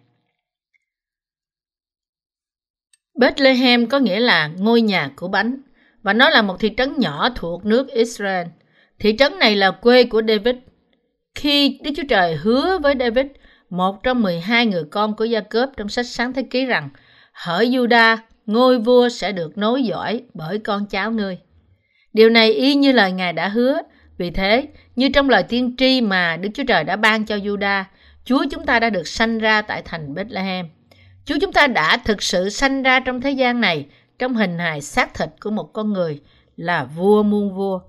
Bethlehem 3.20 3.88
có 3.88 4.00
nghĩa 4.00 4.20
là 4.20 4.48
ngôi 4.48 4.82
nhà 4.82 5.12
của 5.16 5.28
bánh 5.28 5.62
và 6.04 6.14
nó 6.14 6.30
là 6.30 6.42
một 6.42 6.60
thị 6.60 6.72
trấn 6.78 6.94
nhỏ 6.98 7.30
thuộc 7.36 7.66
nước 7.66 7.88
Israel. 7.88 8.48
Thị 9.00 9.16
trấn 9.20 9.40
này 9.40 9.56
là 9.56 9.72
quê 9.72 10.04
của 10.04 10.22
David. 10.28 10.56
Khi 11.36 11.80
Đức 11.84 11.92
Chúa 11.98 12.04
Trời 12.10 12.36
hứa 12.36 12.80
với 12.80 12.96
David, 13.00 13.26
một 13.70 14.04
trong 14.04 14.22
12 14.22 14.66
người 14.66 14.84
con 14.92 15.16
của 15.16 15.26
Gia 15.26 15.40
Cớp 15.40 15.70
trong 15.78 15.90
sách 15.90 16.08
Sáng 16.08 16.34
Thế 16.34 16.44
Ký 16.44 16.66
rằng, 16.66 16.90
hỡi 17.34 17.70
Juda, 17.70 18.18
ngôi 18.48 18.80
vua 18.80 19.10
sẽ 19.10 19.32
được 19.32 19.58
nối 19.58 19.84
dõi 19.84 20.24
bởi 20.34 20.60
con 20.60 20.86
cháu 20.86 21.12
ngươi. 21.12 21.38
Điều 22.14 22.30
này 22.30 22.54
y 22.54 22.76
như 22.76 22.92
lời 22.92 23.12
Ngài 23.12 23.34
đã 23.34 23.48
hứa, 23.48 23.78
vì 24.18 24.32
thế, 24.32 24.68
như 24.96 25.10
trong 25.10 25.30
lời 25.30 25.44
tiên 25.44 25.76
tri 25.78 26.02
mà 26.02 26.38
Đức 26.38 26.50
Chúa 26.54 26.64
Trời 26.68 26.84
đã 26.84 26.96
ban 26.96 27.26
cho 27.26 27.36
Juda, 27.36 27.84
Chúa 28.26 28.46
chúng 28.52 28.66
ta 28.66 28.80
đã 28.80 28.90
được 28.90 29.08
sanh 29.08 29.38
ra 29.38 29.62
tại 29.62 29.82
thành 29.86 30.14
Bethlehem. 30.14 30.66
Chúa 31.26 31.36
chúng 31.42 31.54
ta 31.54 31.68
đã 31.68 31.98
thực 31.98 32.24
sự 32.24 32.50
sanh 32.50 32.84
ra 32.84 33.00
trong 33.00 33.22
thế 33.22 33.32
gian 33.32 33.62
này 33.62 33.86
trong 34.20 34.36
hình 34.36 34.60
hài 34.60 34.82
xác 34.82 35.14
thịt 35.14 35.30
của 35.42 35.52
một 35.52 35.74
con 35.74 35.94
người 35.94 36.22
là 36.58 36.84
vua 36.84 37.24
muôn 37.24 37.56
vua. 37.56 37.80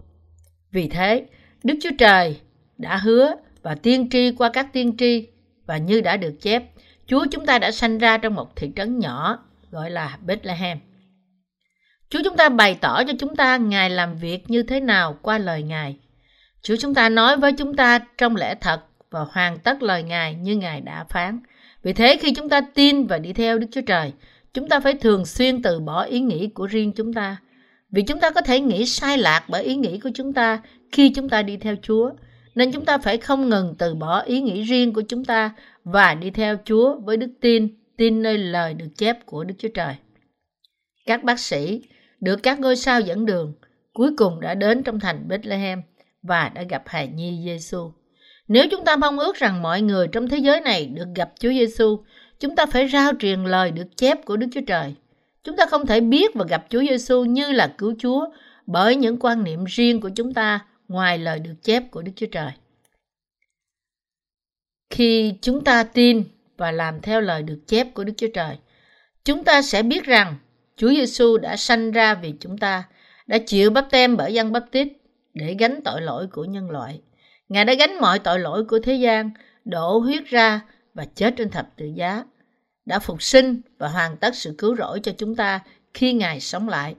Vì 0.72 0.88
thế, 0.88 1.26
Đức 1.64 1.74
Chúa 1.82 1.96
Trời 1.98 2.40
đã 2.78 2.96
hứa 2.96 3.34
và 3.62 3.74
tiên 3.74 4.08
tri 4.10 4.32
qua 4.32 4.50
các 4.52 4.72
tiên 4.72 4.96
tri 4.96 5.26
và 5.66 5.76
như 5.76 6.00
đã 6.00 6.16
được 6.16 6.34
chép, 6.40 6.62
Chúa 7.06 7.26
chúng 7.30 7.46
ta 7.46 7.58
đã 7.58 7.70
sanh 7.70 7.98
ra 7.98 8.18
trong 8.18 8.34
một 8.34 8.56
thị 8.56 8.70
trấn 8.76 8.98
nhỏ 8.98 9.47
gọi 9.70 9.90
là 9.90 10.18
Bethlehem. 10.26 10.78
Chúa 12.10 12.20
chúng 12.24 12.36
ta 12.36 12.48
bày 12.48 12.78
tỏ 12.80 13.04
cho 13.04 13.12
chúng 13.18 13.36
ta 13.36 13.56
Ngài 13.56 13.90
làm 13.90 14.16
việc 14.16 14.50
như 14.50 14.62
thế 14.62 14.80
nào 14.80 15.18
qua 15.22 15.38
lời 15.38 15.62
Ngài. 15.62 15.96
Chúa 16.62 16.76
chúng 16.76 16.94
ta 16.94 17.08
nói 17.08 17.36
với 17.36 17.52
chúng 17.52 17.76
ta 17.76 17.98
trong 18.18 18.36
lẽ 18.36 18.54
thật 18.54 18.80
và 19.10 19.20
hoàn 19.30 19.58
tất 19.58 19.82
lời 19.82 20.02
Ngài 20.02 20.34
như 20.34 20.56
Ngài 20.56 20.80
đã 20.80 21.04
phán. 21.04 21.40
Vì 21.82 21.92
thế 21.92 22.16
khi 22.20 22.34
chúng 22.34 22.48
ta 22.48 22.60
tin 22.60 23.06
và 23.06 23.18
đi 23.18 23.32
theo 23.32 23.58
Đức 23.58 23.66
Chúa 23.72 23.80
Trời, 23.80 24.12
chúng 24.54 24.68
ta 24.68 24.80
phải 24.80 24.94
thường 24.94 25.26
xuyên 25.26 25.62
từ 25.62 25.80
bỏ 25.80 26.02
ý 26.02 26.20
nghĩ 26.20 26.48
của 26.48 26.66
riêng 26.66 26.92
chúng 26.92 27.14
ta. 27.14 27.36
Vì 27.90 28.02
chúng 28.02 28.20
ta 28.20 28.30
có 28.30 28.40
thể 28.40 28.60
nghĩ 28.60 28.86
sai 28.86 29.18
lạc 29.18 29.44
bởi 29.48 29.64
ý 29.64 29.76
nghĩ 29.76 30.00
của 30.00 30.10
chúng 30.14 30.32
ta 30.32 30.60
khi 30.92 31.12
chúng 31.14 31.28
ta 31.28 31.42
đi 31.42 31.56
theo 31.56 31.74
Chúa. 31.82 32.10
Nên 32.54 32.72
chúng 32.72 32.84
ta 32.84 32.98
phải 32.98 33.18
không 33.18 33.48
ngừng 33.48 33.74
từ 33.78 33.94
bỏ 33.94 34.20
ý 34.20 34.40
nghĩ 34.40 34.62
riêng 34.62 34.92
của 34.92 35.02
chúng 35.08 35.24
ta 35.24 35.50
và 35.84 36.14
đi 36.14 36.30
theo 36.30 36.56
Chúa 36.64 36.98
với 37.00 37.16
đức 37.16 37.30
tin 37.40 37.77
tin 37.98 38.22
nơi 38.22 38.38
lời 38.38 38.74
được 38.74 38.88
chép 38.96 39.26
của 39.26 39.44
Đức 39.44 39.54
Chúa 39.58 39.68
Trời. 39.74 39.94
Các 41.06 41.24
bác 41.24 41.40
sĩ 41.40 41.82
được 42.20 42.36
các 42.42 42.60
ngôi 42.60 42.76
sao 42.76 43.00
dẫn 43.00 43.26
đường 43.26 43.52
cuối 43.92 44.10
cùng 44.16 44.40
đã 44.40 44.54
đến 44.54 44.82
trong 44.82 45.00
thành 45.00 45.28
Bethlehem 45.28 45.82
và 46.22 46.48
đã 46.48 46.62
gặp 46.62 46.82
hài 46.86 47.08
nhi 47.08 47.40
Giêsu. 47.44 47.92
Nếu 48.48 48.64
chúng 48.70 48.84
ta 48.84 48.96
mong 48.96 49.18
ước 49.18 49.36
rằng 49.36 49.62
mọi 49.62 49.82
người 49.82 50.08
trong 50.12 50.28
thế 50.28 50.38
giới 50.38 50.60
này 50.60 50.86
được 50.86 51.08
gặp 51.14 51.32
Chúa 51.40 51.50
Giêsu, 51.50 52.04
chúng 52.40 52.56
ta 52.56 52.66
phải 52.66 52.88
rao 52.88 53.12
truyền 53.18 53.44
lời 53.44 53.70
được 53.70 53.96
chép 53.96 54.24
của 54.24 54.36
Đức 54.36 54.46
Chúa 54.52 54.60
Trời. 54.66 54.94
Chúng 55.44 55.56
ta 55.56 55.66
không 55.66 55.86
thể 55.86 56.00
biết 56.00 56.34
và 56.34 56.44
gặp 56.48 56.66
Chúa 56.68 56.80
Giêsu 56.80 57.24
như 57.24 57.52
là 57.52 57.74
cứu 57.78 57.94
Chúa 57.98 58.26
bởi 58.66 58.96
những 58.96 59.16
quan 59.20 59.44
niệm 59.44 59.64
riêng 59.64 60.00
của 60.00 60.10
chúng 60.14 60.34
ta 60.34 60.66
ngoài 60.88 61.18
lời 61.18 61.38
được 61.38 61.54
chép 61.62 61.90
của 61.90 62.02
Đức 62.02 62.12
Chúa 62.16 62.26
Trời. 62.26 62.50
Khi 64.90 65.34
chúng 65.42 65.64
ta 65.64 65.84
tin 65.84 66.24
và 66.58 66.72
làm 66.72 67.00
theo 67.00 67.20
lời 67.20 67.42
được 67.42 67.58
chép 67.66 67.94
của 67.94 68.04
Đức 68.04 68.12
Chúa 68.16 68.28
Trời, 68.34 68.56
chúng 69.24 69.44
ta 69.44 69.62
sẽ 69.62 69.82
biết 69.82 70.04
rằng 70.04 70.36
Chúa 70.76 70.88
Giêsu 70.88 71.38
đã 71.38 71.56
sanh 71.56 71.90
ra 71.90 72.14
vì 72.14 72.34
chúng 72.40 72.58
ta, 72.58 72.84
đã 73.26 73.38
chịu 73.46 73.70
bắp 73.70 73.90
tem 73.90 74.16
bởi 74.16 74.34
dân 74.34 74.52
bắp 74.52 74.64
tít 74.70 74.88
để 75.34 75.56
gánh 75.58 75.80
tội 75.84 76.00
lỗi 76.00 76.26
của 76.32 76.44
nhân 76.44 76.70
loại. 76.70 77.00
Ngài 77.48 77.64
đã 77.64 77.74
gánh 77.74 78.00
mọi 78.00 78.18
tội 78.18 78.38
lỗi 78.38 78.64
của 78.64 78.78
thế 78.78 78.94
gian, 78.94 79.30
đổ 79.64 79.98
huyết 79.98 80.26
ra 80.26 80.60
và 80.94 81.04
chết 81.14 81.34
trên 81.36 81.50
thập 81.50 81.68
tự 81.76 81.86
giá, 81.86 82.24
đã 82.86 82.98
phục 82.98 83.22
sinh 83.22 83.60
và 83.78 83.88
hoàn 83.88 84.16
tất 84.16 84.34
sự 84.34 84.54
cứu 84.58 84.76
rỗi 84.76 85.00
cho 85.02 85.12
chúng 85.18 85.36
ta 85.36 85.60
khi 85.94 86.12
Ngài 86.12 86.40
sống 86.40 86.68
lại. 86.68 86.94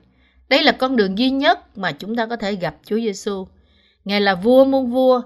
Đây 0.48 0.62
là 0.62 0.72
con 0.72 0.96
đường 0.96 1.18
duy 1.18 1.30
nhất 1.30 1.78
mà 1.78 1.92
chúng 1.92 2.16
ta 2.16 2.26
có 2.26 2.36
thể 2.36 2.54
gặp 2.54 2.76
Chúa 2.84 2.96
Giêsu. 2.96 3.46
Ngài 4.04 4.20
là 4.20 4.34
vua 4.34 4.64
muôn 4.64 4.90
vua, 4.90 5.22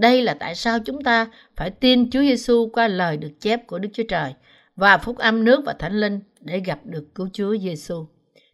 đây 0.00 0.22
là 0.22 0.34
tại 0.34 0.54
sao 0.54 0.78
chúng 0.78 1.02
ta 1.02 1.26
phải 1.56 1.70
tin 1.70 2.10
Chúa 2.10 2.20
Giêsu 2.20 2.70
qua 2.72 2.88
lời 2.88 3.16
được 3.16 3.30
chép 3.40 3.66
của 3.66 3.78
Đức 3.78 3.88
Chúa 3.92 4.02
Trời 4.08 4.34
và 4.76 4.98
phúc 4.98 5.18
âm 5.18 5.44
nước 5.44 5.62
và 5.66 5.72
thánh 5.72 6.00
linh 6.00 6.20
để 6.40 6.60
gặp 6.60 6.78
được 6.84 7.14
cứu 7.14 7.28
Chúa 7.32 7.56
Giêsu. 7.56 8.06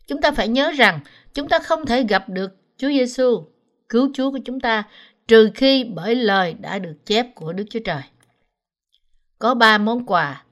Chúng 0.06 0.20
ta 0.20 0.30
phải 0.30 0.48
nhớ 0.48 0.70
rằng 0.70 1.00
chúng 1.34 1.48
ta 1.48 1.58
không 1.58 1.86
thể 1.86 2.02
gặp 2.02 2.28
được 2.28 2.56
Chúa 2.76 2.88
Giêsu, 2.88 3.44
cứu 3.88 4.10
Chúa 4.14 4.30
của 4.30 4.38
chúng 4.44 4.60
ta 4.60 4.84
trừ 5.28 5.50
khi 5.54 5.84
bởi 5.84 6.14
lời 6.14 6.54
đã 6.60 6.78
được 6.78 7.06
chép 7.06 7.34
của 7.34 7.52
Đức 7.52 7.64
Chúa 7.70 7.80
Trời. 7.84 8.02
Có 9.38 9.54
ba 9.54 9.78
món 9.78 10.06
quà 10.06 10.44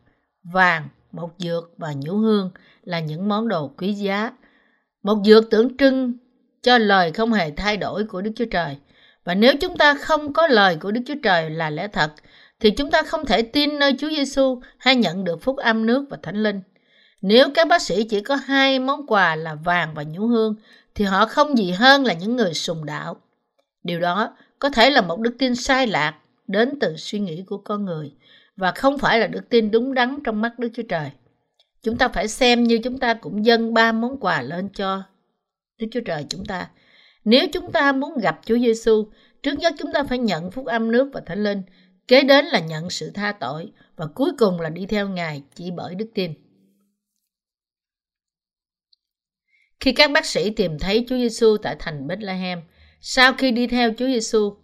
vàng, 0.52 0.88
một 1.12 1.30
dược 1.38 1.72
và 1.76 1.92
nhũ 1.92 2.16
hương 2.16 2.50
là 2.82 3.00
những 3.00 3.28
món 3.28 3.48
đồ 3.48 3.68
quý 3.68 3.92
giá. 3.92 4.32
Một 5.02 5.18
dược 5.24 5.50
tượng 5.50 5.76
trưng 5.76 6.12
cho 6.62 6.78
lời 6.78 7.12
không 7.12 7.32
hề 7.32 7.50
thay 7.50 7.76
đổi 7.76 8.04
của 8.04 8.22
Đức 8.22 8.30
Chúa 8.36 8.44
Trời. 8.50 8.76
Và 9.24 9.34
nếu 9.34 9.52
chúng 9.60 9.76
ta 9.76 9.94
không 9.94 10.32
có 10.32 10.46
lời 10.46 10.76
của 10.76 10.90
Đức 10.90 11.00
Chúa 11.06 11.14
Trời 11.22 11.50
là 11.50 11.70
lẽ 11.70 11.88
thật, 11.88 12.12
thì 12.60 12.70
chúng 12.70 12.90
ta 12.90 13.02
không 13.02 13.26
thể 13.26 13.42
tin 13.42 13.78
nơi 13.78 13.94
Chúa 13.98 14.10
Giêsu 14.10 14.60
hay 14.78 14.96
nhận 14.96 15.24
được 15.24 15.42
phúc 15.42 15.56
âm 15.56 15.86
nước 15.86 16.06
và 16.10 16.18
thánh 16.22 16.42
linh. 16.42 16.60
Nếu 17.22 17.48
các 17.54 17.68
bác 17.68 17.82
sĩ 17.82 18.04
chỉ 18.04 18.20
có 18.20 18.36
hai 18.36 18.78
món 18.78 19.06
quà 19.06 19.36
là 19.36 19.54
vàng 19.54 19.94
và 19.94 20.02
nhũ 20.02 20.26
hương, 20.26 20.54
thì 20.94 21.04
họ 21.04 21.26
không 21.26 21.58
gì 21.58 21.70
hơn 21.70 22.04
là 22.04 22.14
những 22.14 22.36
người 22.36 22.54
sùng 22.54 22.84
đạo. 22.84 23.16
Điều 23.82 24.00
đó 24.00 24.36
có 24.58 24.70
thể 24.70 24.90
là 24.90 25.00
một 25.00 25.20
đức 25.20 25.34
tin 25.38 25.54
sai 25.54 25.86
lạc 25.86 26.14
đến 26.46 26.78
từ 26.80 26.96
suy 26.96 27.18
nghĩ 27.18 27.44
của 27.46 27.58
con 27.58 27.84
người 27.84 28.12
và 28.56 28.72
không 28.72 28.98
phải 28.98 29.18
là 29.18 29.26
đức 29.26 29.48
tin 29.48 29.70
đúng 29.70 29.94
đắn 29.94 30.18
trong 30.24 30.40
mắt 30.40 30.58
Đức 30.58 30.68
Chúa 30.74 30.82
Trời. 30.88 31.10
Chúng 31.82 31.96
ta 31.96 32.08
phải 32.08 32.28
xem 32.28 32.64
như 32.64 32.78
chúng 32.84 32.98
ta 32.98 33.14
cũng 33.14 33.44
dâng 33.44 33.74
ba 33.74 33.92
món 33.92 34.20
quà 34.20 34.42
lên 34.42 34.68
cho 34.68 35.02
Đức 35.78 35.86
Chúa 35.92 36.00
Trời 36.00 36.26
chúng 36.28 36.44
ta. 36.44 36.68
Nếu 37.24 37.46
chúng 37.52 37.72
ta 37.72 37.92
muốn 37.92 38.18
gặp 38.18 38.40
Chúa 38.44 38.58
Giêsu, 38.58 39.08
trước 39.42 39.58
nhất 39.58 39.74
chúng 39.78 39.92
ta 39.92 40.02
phải 40.04 40.18
nhận 40.18 40.50
phúc 40.50 40.66
âm 40.66 40.92
nước 40.92 41.10
và 41.12 41.20
thánh 41.26 41.44
linh, 41.44 41.62
kế 42.08 42.22
đến 42.22 42.44
là 42.44 42.60
nhận 42.60 42.90
sự 42.90 43.10
tha 43.10 43.32
tội 43.32 43.72
và 43.96 44.06
cuối 44.06 44.30
cùng 44.38 44.60
là 44.60 44.70
đi 44.70 44.86
theo 44.86 45.08
Ngài 45.08 45.42
chỉ 45.54 45.70
bởi 45.70 45.94
đức 45.94 46.10
tin. 46.14 46.34
Khi 49.80 49.92
các 49.92 50.10
bác 50.10 50.26
sĩ 50.26 50.50
tìm 50.50 50.78
thấy 50.78 51.04
Chúa 51.08 51.16
Giêsu 51.16 51.56
tại 51.56 51.76
thành 51.78 52.06
Bethlehem, 52.06 52.60
sau 53.00 53.32
khi 53.32 53.50
đi 53.50 53.66
theo 53.66 53.90
Chúa 53.98 54.06
Giêsu, 54.06 54.56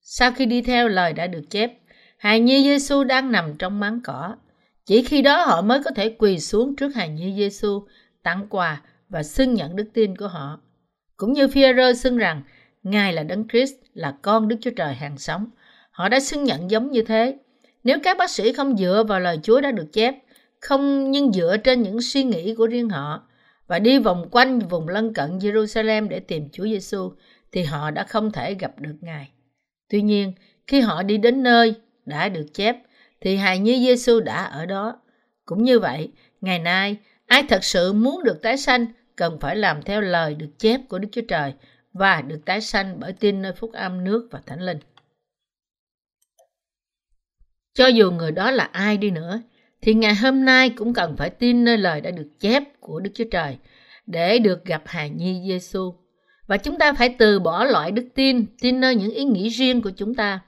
sau 0.00 0.32
khi 0.32 0.46
đi 0.46 0.62
theo 0.62 0.88
lời 0.88 1.12
đã 1.12 1.26
được 1.26 1.42
chép, 1.50 1.72
hài 2.16 2.40
nhi 2.40 2.62
Giêsu 2.62 3.04
đang 3.04 3.32
nằm 3.32 3.54
trong 3.58 3.80
máng 3.80 4.00
cỏ. 4.04 4.36
Chỉ 4.86 5.02
khi 5.02 5.22
đó 5.22 5.44
họ 5.44 5.62
mới 5.62 5.82
có 5.82 5.90
thể 5.90 6.16
quỳ 6.18 6.38
xuống 6.38 6.76
trước 6.76 6.94
hài 6.94 7.08
nhi 7.08 7.34
Giêsu, 7.36 7.86
tặng 8.22 8.46
quà 8.50 8.82
và 9.08 9.22
xưng 9.22 9.54
nhận 9.54 9.76
đức 9.76 9.90
tin 9.94 10.16
của 10.16 10.28
họ. 10.28 10.60
Cũng 11.22 11.32
như 11.32 11.48
phi 11.48 11.62
xưng 11.96 12.16
rằng 12.16 12.42
Ngài 12.82 13.12
là 13.12 13.22
Đấng 13.22 13.48
Christ, 13.48 13.74
là 13.94 14.14
con 14.22 14.48
Đức 14.48 14.56
Chúa 14.60 14.70
Trời 14.76 14.94
hàng 14.94 15.18
sống. 15.18 15.46
Họ 15.90 16.08
đã 16.08 16.20
xưng 16.20 16.44
nhận 16.44 16.70
giống 16.70 16.90
như 16.90 17.02
thế. 17.02 17.36
Nếu 17.84 17.98
các 18.02 18.16
bác 18.18 18.30
sĩ 18.30 18.52
không 18.52 18.76
dựa 18.76 19.04
vào 19.08 19.20
lời 19.20 19.38
Chúa 19.42 19.60
đã 19.60 19.70
được 19.70 19.92
chép, 19.92 20.14
không 20.60 21.10
nhưng 21.10 21.32
dựa 21.32 21.56
trên 21.56 21.82
những 21.82 22.00
suy 22.00 22.24
nghĩ 22.24 22.54
của 22.54 22.66
riêng 22.66 22.88
họ 22.88 23.28
và 23.66 23.78
đi 23.78 23.98
vòng 23.98 24.28
quanh 24.30 24.58
vùng 24.58 24.88
lân 24.88 25.14
cận 25.14 25.38
Jerusalem 25.38 26.08
để 26.08 26.20
tìm 26.20 26.48
Chúa 26.52 26.64
Giêsu, 26.64 27.12
thì 27.52 27.62
họ 27.62 27.90
đã 27.90 28.04
không 28.04 28.32
thể 28.32 28.54
gặp 28.54 28.80
được 28.80 28.96
Ngài. 29.00 29.28
Tuy 29.88 30.02
nhiên, 30.02 30.32
khi 30.66 30.80
họ 30.80 31.02
đi 31.02 31.16
đến 31.16 31.42
nơi 31.42 31.74
đã 32.06 32.28
được 32.28 32.46
chép, 32.54 32.76
thì 33.20 33.36
hài 33.36 33.58
nhi 33.58 33.86
Giêsu 33.86 34.20
đã 34.20 34.44
ở 34.44 34.66
đó. 34.66 35.00
Cũng 35.44 35.64
như 35.64 35.80
vậy, 35.80 36.10
ngày 36.40 36.58
nay, 36.58 36.96
ai 37.26 37.42
thật 37.48 37.64
sự 37.64 37.92
muốn 37.92 38.24
được 38.24 38.42
tái 38.42 38.56
sanh 38.56 38.86
cần 39.22 39.38
phải 39.40 39.56
làm 39.56 39.82
theo 39.82 40.00
lời 40.00 40.34
được 40.34 40.58
chép 40.58 40.80
của 40.88 40.98
Đức 40.98 41.08
Chúa 41.12 41.22
Trời 41.28 41.54
và 41.92 42.22
được 42.22 42.40
tái 42.44 42.60
sanh 42.60 43.00
bởi 43.00 43.12
tin 43.12 43.42
nơi 43.42 43.52
phúc 43.52 43.72
âm 43.72 44.04
nước 44.04 44.28
và 44.30 44.40
thánh 44.46 44.60
linh. 44.60 44.78
Cho 47.74 47.86
dù 47.86 48.10
người 48.10 48.32
đó 48.32 48.50
là 48.50 48.64
ai 48.64 48.96
đi 48.96 49.10
nữa, 49.10 49.40
thì 49.82 49.94
ngày 49.94 50.14
hôm 50.14 50.44
nay 50.44 50.70
cũng 50.70 50.94
cần 50.94 51.16
phải 51.16 51.30
tin 51.30 51.64
nơi 51.64 51.78
lời 51.78 52.00
đã 52.00 52.10
được 52.10 52.28
chép 52.40 52.62
của 52.80 53.00
Đức 53.00 53.10
Chúa 53.14 53.24
Trời 53.30 53.58
để 54.06 54.38
được 54.38 54.64
gặp 54.64 54.82
hài 54.86 55.10
nhi 55.10 55.42
Giêsu. 55.48 55.94
Và 56.46 56.56
chúng 56.56 56.78
ta 56.78 56.92
phải 56.92 57.14
từ 57.18 57.40
bỏ 57.40 57.64
loại 57.64 57.90
đức 57.90 58.06
tin, 58.14 58.46
tin 58.60 58.80
nơi 58.80 58.94
những 58.94 59.10
ý 59.10 59.24
nghĩ 59.24 59.48
riêng 59.48 59.82
của 59.82 59.90
chúng 59.96 60.14
ta. 60.14 60.40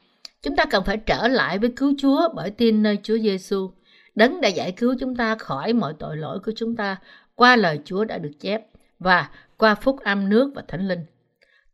Chúng 0.43 0.57
ta 0.57 0.65
cần 0.65 0.85
phải 0.85 0.97
trở 0.97 1.29
lại 1.29 1.59
với 1.59 1.73
cứu 1.77 1.95
Chúa 1.99 2.29
bởi 2.35 2.51
tin 2.51 2.83
nơi 2.83 2.99
Chúa 3.03 3.19
Giêsu. 3.19 3.71
Đấng 4.15 4.41
đã 4.41 4.49
giải 4.49 4.73
cứu 4.73 4.95
chúng 5.01 5.17
ta 5.17 5.35
khỏi 5.35 5.73
mọi 5.73 5.95
tội 5.99 6.17
lỗi 6.17 6.39
của 6.45 6.53
chúng 6.57 6.77
ta 6.77 6.97
qua 7.35 7.57
lời 7.57 7.81
Chúa 7.85 8.05
đã 8.05 8.19
được 8.19 8.33
chép 8.41 8.63
và 8.99 9.29
qua 9.57 9.75
phúc 9.75 10.01
âm 10.05 10.29
nước 10.29 10.53
và 10.55 10.63
thánh 10.69 10.89
linh. 10.89 11.05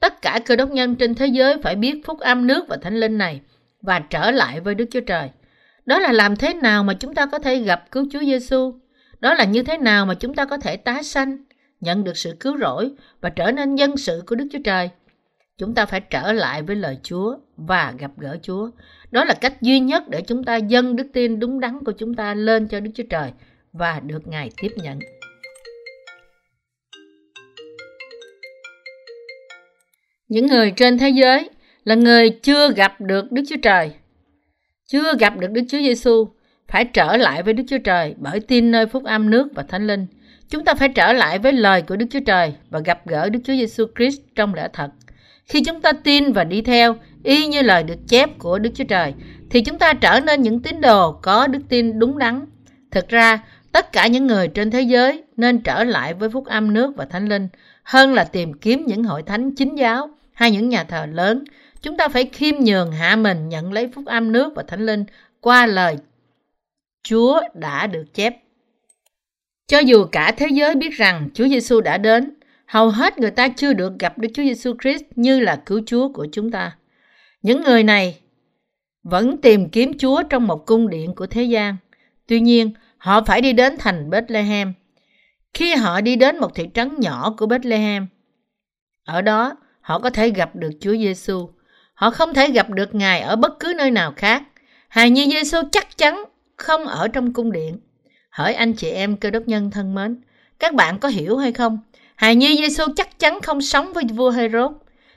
Tất 0.01 0.23
cả 0.23 0.41
cơ 0.47 0.57
đốc 0.57 0.71
nhân 0.71 0.97
trên 0.97 1.15
thế 1.15 1.27
giới 1.27 1.63
phải 1.63 1.77
biết 1.77 2.03
phúc 2.05 2.21
âm 2.21 2.47
nước 2.47 2.69
và 2.69 2.77
thánh 2.77 3.01
linh 3.01 3.19
này 3.19 3.41
và 3.83 3.99
trở 3.99 4.31
lại 4.31 4.61
với 4.61 4.75
Đức 4.75 4.85
Chúa 4.91 5.01
Trời. 5.01 5.31
Đó 5.87 5.99
là 5.99 6.13
làm 6.13 6.37
thế 6.37 6.55
nào 6.55 6.85
mà 6.85 6.95
chúng 6.95 7.15
ta 7.15 7.27
có 7.27 7.39
thể 7.39 7.59
gặp 7.59 7.91
cứu 7.91 8.07
Chúa 8.13 8.21
Giêsu? 8.21 8.75
Đó 9.21 9.35
là 9.35 9.45
như 9.45 9.63
thế 9.63 9.79
nào 9.79 10.07
mà 10.07 10.15
chúng 10.15 10.35
ta 10.35 10.45
có 10.45 10.59
thể 10.59 10.77
tái 10.77 11.03
sanh, 11.03 11.37
nhận 11.81 12.05
được 12.05 12.17
sự 12.17 12.37
cứu 12.41 12.59
rỗi 12.59 12.91
và 13.21 13.31
trở 13.31 13.53
nên 13.53 13.77
dân 13.77 13.97
sự 13.97 14.23
của 14.27 14.37
Đức 14.37 14.47
Chúa 14.53 14.59
Trời? 14.65 14.91
Chúng 15.59 15.75
ta 15.75 15.87
phải 15.87 16.01
trở 16.01 16.33
lại 16.33 16.63
với 16.63 16.77
lời 16.77 16.99
Chúa 17.03 17.37
và 17.57 17.95
gặp 17.99 18.11
gỡ 18.17 18.37
Chúa. 18.43 18.71
Đó 19.11 19.25
là 19.25 19.35
cách 19.35 19.63
duy 19.63 19.81
nhất 19.81 20.09
để 20.09 20.23
chúng 20.23 20.45
ta 20.45 20.57
dâng 20.57 20.97
đức 20.97 21.07
tin 21.13 21.39
đúng 21.39 21.61
đắn 21.61 21.85
của 21.85 21.93
chúng 21.93 22.15
ta 22.15 22.35
lên 22.35 22.69
cho 22.69 22.81
Đức 22.81 22.91
Chúa 22.95 23.05
Trời 23.11 23.33
và 23.73 24.01
được 24.01 24.29
Ngài 24.29 24.51
tiếp 24.57 24.73
nhận. 24.77 24.99
Những 30.31 30.47
người 30.47 30.71
trên 30.71 30.99
thế 30.99 31.11
giới 31.11 31.51
là 31.85 31.95
người 31.95 32.31
chưa 32.31 32.73
gặp 32.73 33.01
được 33.01 33.33
Đức 33.33 33.43
Chúa 33.49 33.57
Trời, 33.63 33.91
chưa 34.87 35.15
gặp 35.19 35.39
được 35.39 35.51
Đức 35.51 35.63
Chúa 35.69 35.79
Giêsu 35.79 36.29
phải 36.69 36.85
trở 36.85 37.17
lại 37.17 37.43
với 37.43 37.55
Đức 37.55 37.65
Chúa 37.69 37.79
Trời 37.79 38.15
bởi 38.19 38.41
tin 38.41 38.71
nơi 38.71 38.87
phúc 38.87 39.05
âm 39.05 39.31
nước 39.31 39.49
và 39.55 39.63
thánh 39.63 39.87
linh. 39.87 40.07
Chúng 40.49 40.65
ta 40.65 40.75
phải 40.75 40.89
trở 40.89 41.13
lại 41.13 41.39
với 41.39 41.53
lời 41.53 41.83
của 41.83 41.97
Đức 41.97 42.07
Chúa 42.11 42.21
Trời 42.27 42.53
và 42.71 42.81
gặp 42.81 43.07
gỡ 43.07 43.29
Đức 43.29 43.41
Chúa 43.45 43.53
Giêsu 43.53 43.85
Christ 43.97 44.21
trong 44.35 44.55
lẽ 44.55 44.69
thật. 44.73 44.91
Khi 45.47 45.63
chúng 45.65 45.81
ta 45.81 45.93
tin 45.93 46.33
và 46.33 46.45
đi 46.45 46.63
theo 46.63 46.97
y 47.25 47.47
như 47.47 47.63
lời 47.63 47.83
được 47.83 47.99
chép 48.09 48.39
của 48.39 48.59
Đức 48.59 48.71
Chúa 48.75 48.85
Trời 48.85 49.15
thì 49.51 49.61
chúng 49.61 49.79
ta 49.79 49.93
trở 49.93 50.21
nên 50.21 50.43
những 50.43 50.63
tín 50.63 50.81
đồ 50.81 51.13
có 51.13 51.47
đức 51.47 51.61
tin 51.69 51.99
đúng 51.99 52.19
đắn. 52.19 52.41
Thực 52.91 53.09
ra, 53.09 53.45
tất 53.73 53.93
cả 53.93 54.07
những 54.07 54.27
người 54.27 54.49
trên 54.49 54.71
thế 54.71 54.81
giới 54.81 55.23
nên 55.37 55.59
trở 55.59 55.85
lại 55.85 56.15
với 56.15 56.29
phúc 56.29 56.47
âm 56.47 56.75
nước 56.75 56.93
và 56.97 57.05
thánh 57.05 57.29
linh 57.29 57.49
hơn 57.83 58.15
là 58.15 58.25
tìm 58.25 58.53
kiếm 58.53 58.85
những 58.87 59.05
hội 59.05 59.23
thánh 59.23 59.55
chính 59.55 59.75
giáo 59.75 60.11
hay 60.41 60.51
những 60.51 60.69
nhà 60.69 60.85
thờ 60.85 61.07
lớn, 61.13 61.45
chúng 61.83 61.97
ta 61.97 62.09
phải 62.09 62.25
khiêm 62.25 62.55
nhường 62.61 62.93
hạ 62.93 63.17
mình 63.17 63.49
nhận 63.49 63.73
lấy 63.73 63.89
phúc 63.89 64.07
âm 64.07 64.33
nước 64.33 64.53
và 64.57 64.63
thánh 64.69 64.87
linh 64.87 65.05
qua 65.41 65.67
lời 65.67 65.97
Chúa 67.03 67.41
đã 67.55 67.87
được 67.87 68.05
chép. 68.15 68.37
Cho 69.67 69.79
dù 69.79 70.05
cả 70.13 70.33
thế 70.37 70.47
giới 70.53 70.75
biết 70.75 70.93
rằng 70.93 71.29
Chúa 71.35 71.49
Giêsu 71.49 71.81
đã 71.81 71.99
đến, 71.99 72.35
hầu 72.67 72.91
hết 72.91 73.19
người 73.19 73.31
ta 73.31 73.49
chưa 73.49 73.73
được 73.73 73.99
gặp 73.99 74.19
Đức 74.19 74.29
Chúa 74.35 74.43
Giêsu 74.43 74.75
Christ 74.83 75.03
như 75.17 75.41
là 75.41 75.63
cứu 75.67 75.81
Chúa 75.87 76.09
của 76.13 76.27
chúng 76.33 76.51
ta. 76.51 76.77
Những 77.43 77.63
người 77.63 77.83
này 77.83 78.21
vẫn 79.03 79.41
tìm 79.41 79.69
kiếm 79.69 79.99
Chúa 79.99 80.23
trong 80.23 80.47
một 80.47 80.67
cung 80.67 80.91
điện 80.91 81.15
của 81.15 81.27
thế 81.27 81.43
gian. 81.43 81.77
Tuy 82.27 82.41
nhiên, 82.41 82.71
họ 82.99 83.25
phải 83.25 83.41
đi 83.41 83.53
đến 83.53 83.77
thành 83.79 84.11
Bethlehem. 84.11 84.73
Khi 85.55 85.75
họ 85.75 86.01
đi 86.01 86.17
đến 86.17 86.39
một 86.39 86.55
thị 86.55 86.69
trấn 86.75 87.01
nhỏ 87.01 87.35
của 87.39 87.47
Bethlehem, 87.47 88.07
ở 89.05 89.23
đó 89.23 89.57
họ 89.81 89.99
có 89.99 90.11
thể 90.11 90.31
gặp 90.31 90.57
được 90.57 90.71
Chúa 90.81 90.97
Giêsu. 90.97 91.49
Họ 91.95 92.11
không 92.11 92.35
thể 92.35 92.51
gặp 92.51 92.71
được 92.71 92.95
Ngài 92.95 93.21
ở 93.21 93.37
bất 93.37 93.59
cứ 93.61 93.73
nơi 93.77 93.91
nào 93.91 94.13
khác. 94.17 94.43
Hài 94.89 95.11
nhi 95.11 95.31
Giêsu 95.31 95.59
chắc 95.73 95.99
chắn 95.99 96.25
không 96.57 96.87
ở 96.87 97.09
trong 97.09 97.33
cung 97.33 97.53
điện. 97.53 97.79
Hỡi 98.31 98.55
anh 98.55 98.73
chị 98.73 98.91
em 98.91 99.17
cơ 99.17 99.31
đốc 99.31 99.43
nhân 99.49 99.71
thân 99.71 99.95
mến, 99.95 100.21
các 100.59 100.75
bạn 100.75 100.99
có 100.99 101.09
hiểu 101.09 101.37
hay 101.37 101.53
không? 101.53 101.79
Hài 102.15 102.37
nhi 102.37 102.57
Giêsu 102.57 102.85
chắc 102.97 103.19
chắn 103.19 103.41
không 103.41 103.61
sống 103.61 103.93
với 103.93 104.05
vua 104.05 104.31
Herod. 104.31 104.73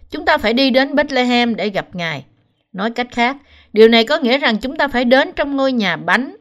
Chúng 0.09 0.25
ta 0.25 0.37
phải 0.37 0.53
đi 0.53 0.69
đến 0.69 0.95
Bethlehem 0.95 1.55
để 1.55 1.69
gặp 1.69 1.95
Ngài. 1.95 2.25
Nói 2.73 2.91
cách 2.91 3.07
khác, 3.11 3.37
điều 3.73 3.87
này 3.87 4.03
có 4.05 4.17
nghĩa 4.17 4.37
rằng 4.37 4.57
chúng 4.57 4.77
ta 4.77 4.87
phải 4.87 5.05
đến 5.05 5.31
trong 5.35 5.55
ngôi 5.55 5.71
nhà 5.71 5.95
bánh. 5.95 6.35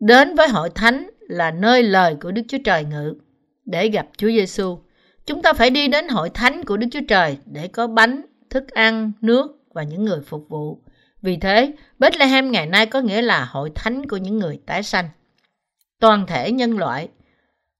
Đến 0.00 0.34
với 0.34 0.48
hội 0.48 0.70
thánh 0.74 1.10
là 1.20 1.50
nơi 1.50 1.82
lời 1.82 2.16
của 2.20 2.30
Đức 2.30 2.42
Chúa 2.48 2.58
Trời 2.64 2.84
ngự 2.84 3.14
để 3.64 3.88
gặp 3.88 4.06
Chúa 4.16 4.28
Giêsu. 4.28 4.78
Chúng 5.30 5.42
ta 5.42 5.52
phải 5.52 5.70
đi 5.70 5.88
đến 5.88 6.08
hội 6.08 6.30
thánh 6.30 6.64
của 6.64 6.76
Đức 6.76 6.86
Chúa 6.90 7.00
Trời 7.08 7.38
để 7.46 7.68
có 7.68 7.86
bánh, 7.86 8.22
thức 8.50 8.68
ăn, 8.68 9.12
nước 9.20 9.58
và 9.72 9.82
những 9.82 10.04
người 10.04 10.20
phục 10.20 10.46
vụ. 10.48 10.78
Vì 11.22 11.36
thế, 11.36 11.72
Bethlehem 11.98 12.50
ngày 12.50 12.66
nay 12.66 12.86
có 12.86 13.00
nghĩa 13.00 13.22
là 13.22 13.44
hội 13.44 13.70
thánh 13.74 14.08
của 14.08 14.16
những 14.16 14.38
người 14.38 14.60
tái 14.66 14.82
sanh. 14.82 15.08
Toàn 16.00 16.26
thể 16.26 16.52
nhân 16.52 16.78
loại 16.78 17.08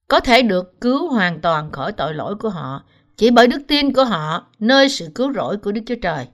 có 0.09 0.21
thể 0.21 0.43
được 0.43 0.81
cứu 0.81 1.09
hoàn 1.09 1.41
toàn 1.41 1.71
khỏi 1.71 1.93
tội 1.93 2.15
lỗi 2.15 2.35
của 2.37 2.49
họ 2.49 2.85
chỉ 3.17 3.31
bởi 3.31 3.47
đức 3.47 3.63
tin 3.69 3.93
của 3.93 4.05
họ 4.05 4.47
nơi 4.59 4.89
sự 4.89 5.09
cứu 5.15 5.33
rỗi 5.33 5.57
của 5.57 5.73
Đức 5.73 5.83
Chúa 5.87 5.97
Trời. 6.03 6.27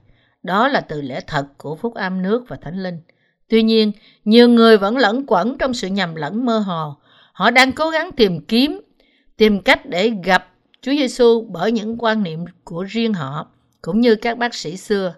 Đó 0.43 0.67
là 0.67 0.81
từ 0.81 1.01
lẽ 1.01 1.21
thật 1.27 1.45
của 1.57 1.75
phúc 1.75 1.93
âm 1.93 2.21
nước 2.21 2.43
và 2.47 2.55
thánh 2.61 2.83
linh. 2.83 2.99
Tuy 3.49 3.63
nhiên, 3.63 3.91
nhiều 4.25 4.49
người 4.49 4.77
vẫn 4.77 4.97
lẫn 4.97 5.23
quẩn 5.27 5.57
trong 5.57 5.73
sự 5.73 5.87
nhầm 5.87 6.15
lẫn 6.15 6.45
mơ 6.45 6.59
hồ. 6.59 6.95
Họ 7.33 7.51
đang 7.51 7.71
cố 7.71 7.89
gắng 7.89 8.11
tìm 8.11 8.45
kiếm, 8.45 8.81
tìm 9.37 9.61
cách 9.61 9.85
để 9.85 10.11
gặp 10.23 10.47
Chúa 10.87 10.93
Giêsu 10.93 11.41
bởi 11.49 11.71
những 11.71 11.97
quan 11.99 12.23
niệm 12.23 12.45
của 12.63 12.83
riêng 12.83 13.13
họ, 13.13 13.47
cũng 13.81 14.01
như 14.01 14.15
các 14.15 14.37
bác 14.37 14.53
sĩ 14.53 14.77
xưa. 14.77 15.15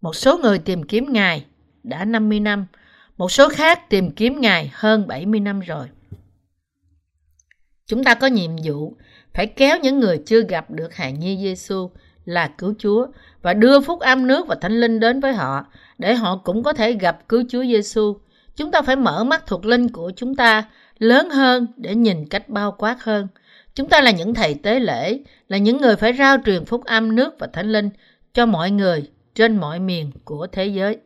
Một 0.00 0.16
số 0.16 0.38
người 0.38 0.58
tìm 0.58 0.82
kiếm 0.82 1.12
Ngài 1.12 1.44
đã 1.82 2.04
50 2.04 2.40
năm, 2.40 2.66
một 3.16 3.32
số 3.32 3.48
khác 3.48 3.90
tìm 3.90 4.10
kiếm 4.10 4.40
Ngài 4.40 4.70
hơn 4.74 5.06
70 5.06 5.40
năm 5.40 5.60
rồi. 5.60 5.86
Chúng 7.86 8.04
ta 8.04 8.14
có 8.14 8.26
nhiệm 8.26 8.50
vụ 8.64 8.96
phải 9.34 9.46
kéo 9.46 9.78
những 9.82 10.00
người 10.00 10.22
chưa 10.26 10.42
gặp 10.42 10.70
được 10.70 10.94
hài 10.94 11.12
nhi 11.12 11.38
Giêsu 11.42 11.90
là 12.24 12.50
cứu 12.58 12.74
Chúa 12.78 13.06
và 13.42 13.54
đưa 13.54 13.80
phúc 13.80 14.00
âm 14.00 14.26
nước 14.26 14.46
và 14.46 14.54
thánh 14.60 14.80
linh 14.80 15.00
đến 15.00 15.20
với 15.20 15.32
họ 15.32 15.66
để 15.98 16.14
họ 16.14 16.36
cũng 16.44 16.62
có 16.62 16.72
thể 16.72 16.92
gặp 16.92 17.28
cứu 17.28 17.42
Chúa 17.48 17.62
Giêsu. 17.62 18.16
Chúng 18.56 18.70
ta 18.70 18.82
phải 18.82 18.96
mở 18.96 19.24
mắt 19.24 19.46
thuộc 19.46 19.64
linh 19.64 19.88
của 19.88 20.12
chúng 20.16 20.36
ta 20.36 20.64
lớn 20.98 21.30
hơn 21.30 21.66
để 21.76 21.94
nhìn 21.94 22.28
cách 22.28 22.48
bao 22.48 22.72
quát 22.78 23.02
hơn. 23.02 23.28
Chúng 23.74 23.88
ta 23.88 24.00
là 24.00 24.10
những 24.10 24.34
thầy 24.34 24.54
tế 24.54 24.80
lễ, 24.80 25.18
là 25.48 25.58
những 25.58 25.76
người 25.76 25.96
phải 25.96 26.12
rao 26.12 26.36
truyền 26.46 26.64
phúc 26.64 26.84
âm 26.84 27.16
nước 27.16 27.34
và 27.38 27.46
thánh 27.52 27.72
linh 27.72 27.90
cho 28.34 28.46
mọi 28.46 28.70
người 28.70 29.10
trên 29.34 29.56
mọi 29.56 29.78
miền 29.78 30.10
của 30.24 30.46
thế 30.46 30.66
giới. 30.66 30.98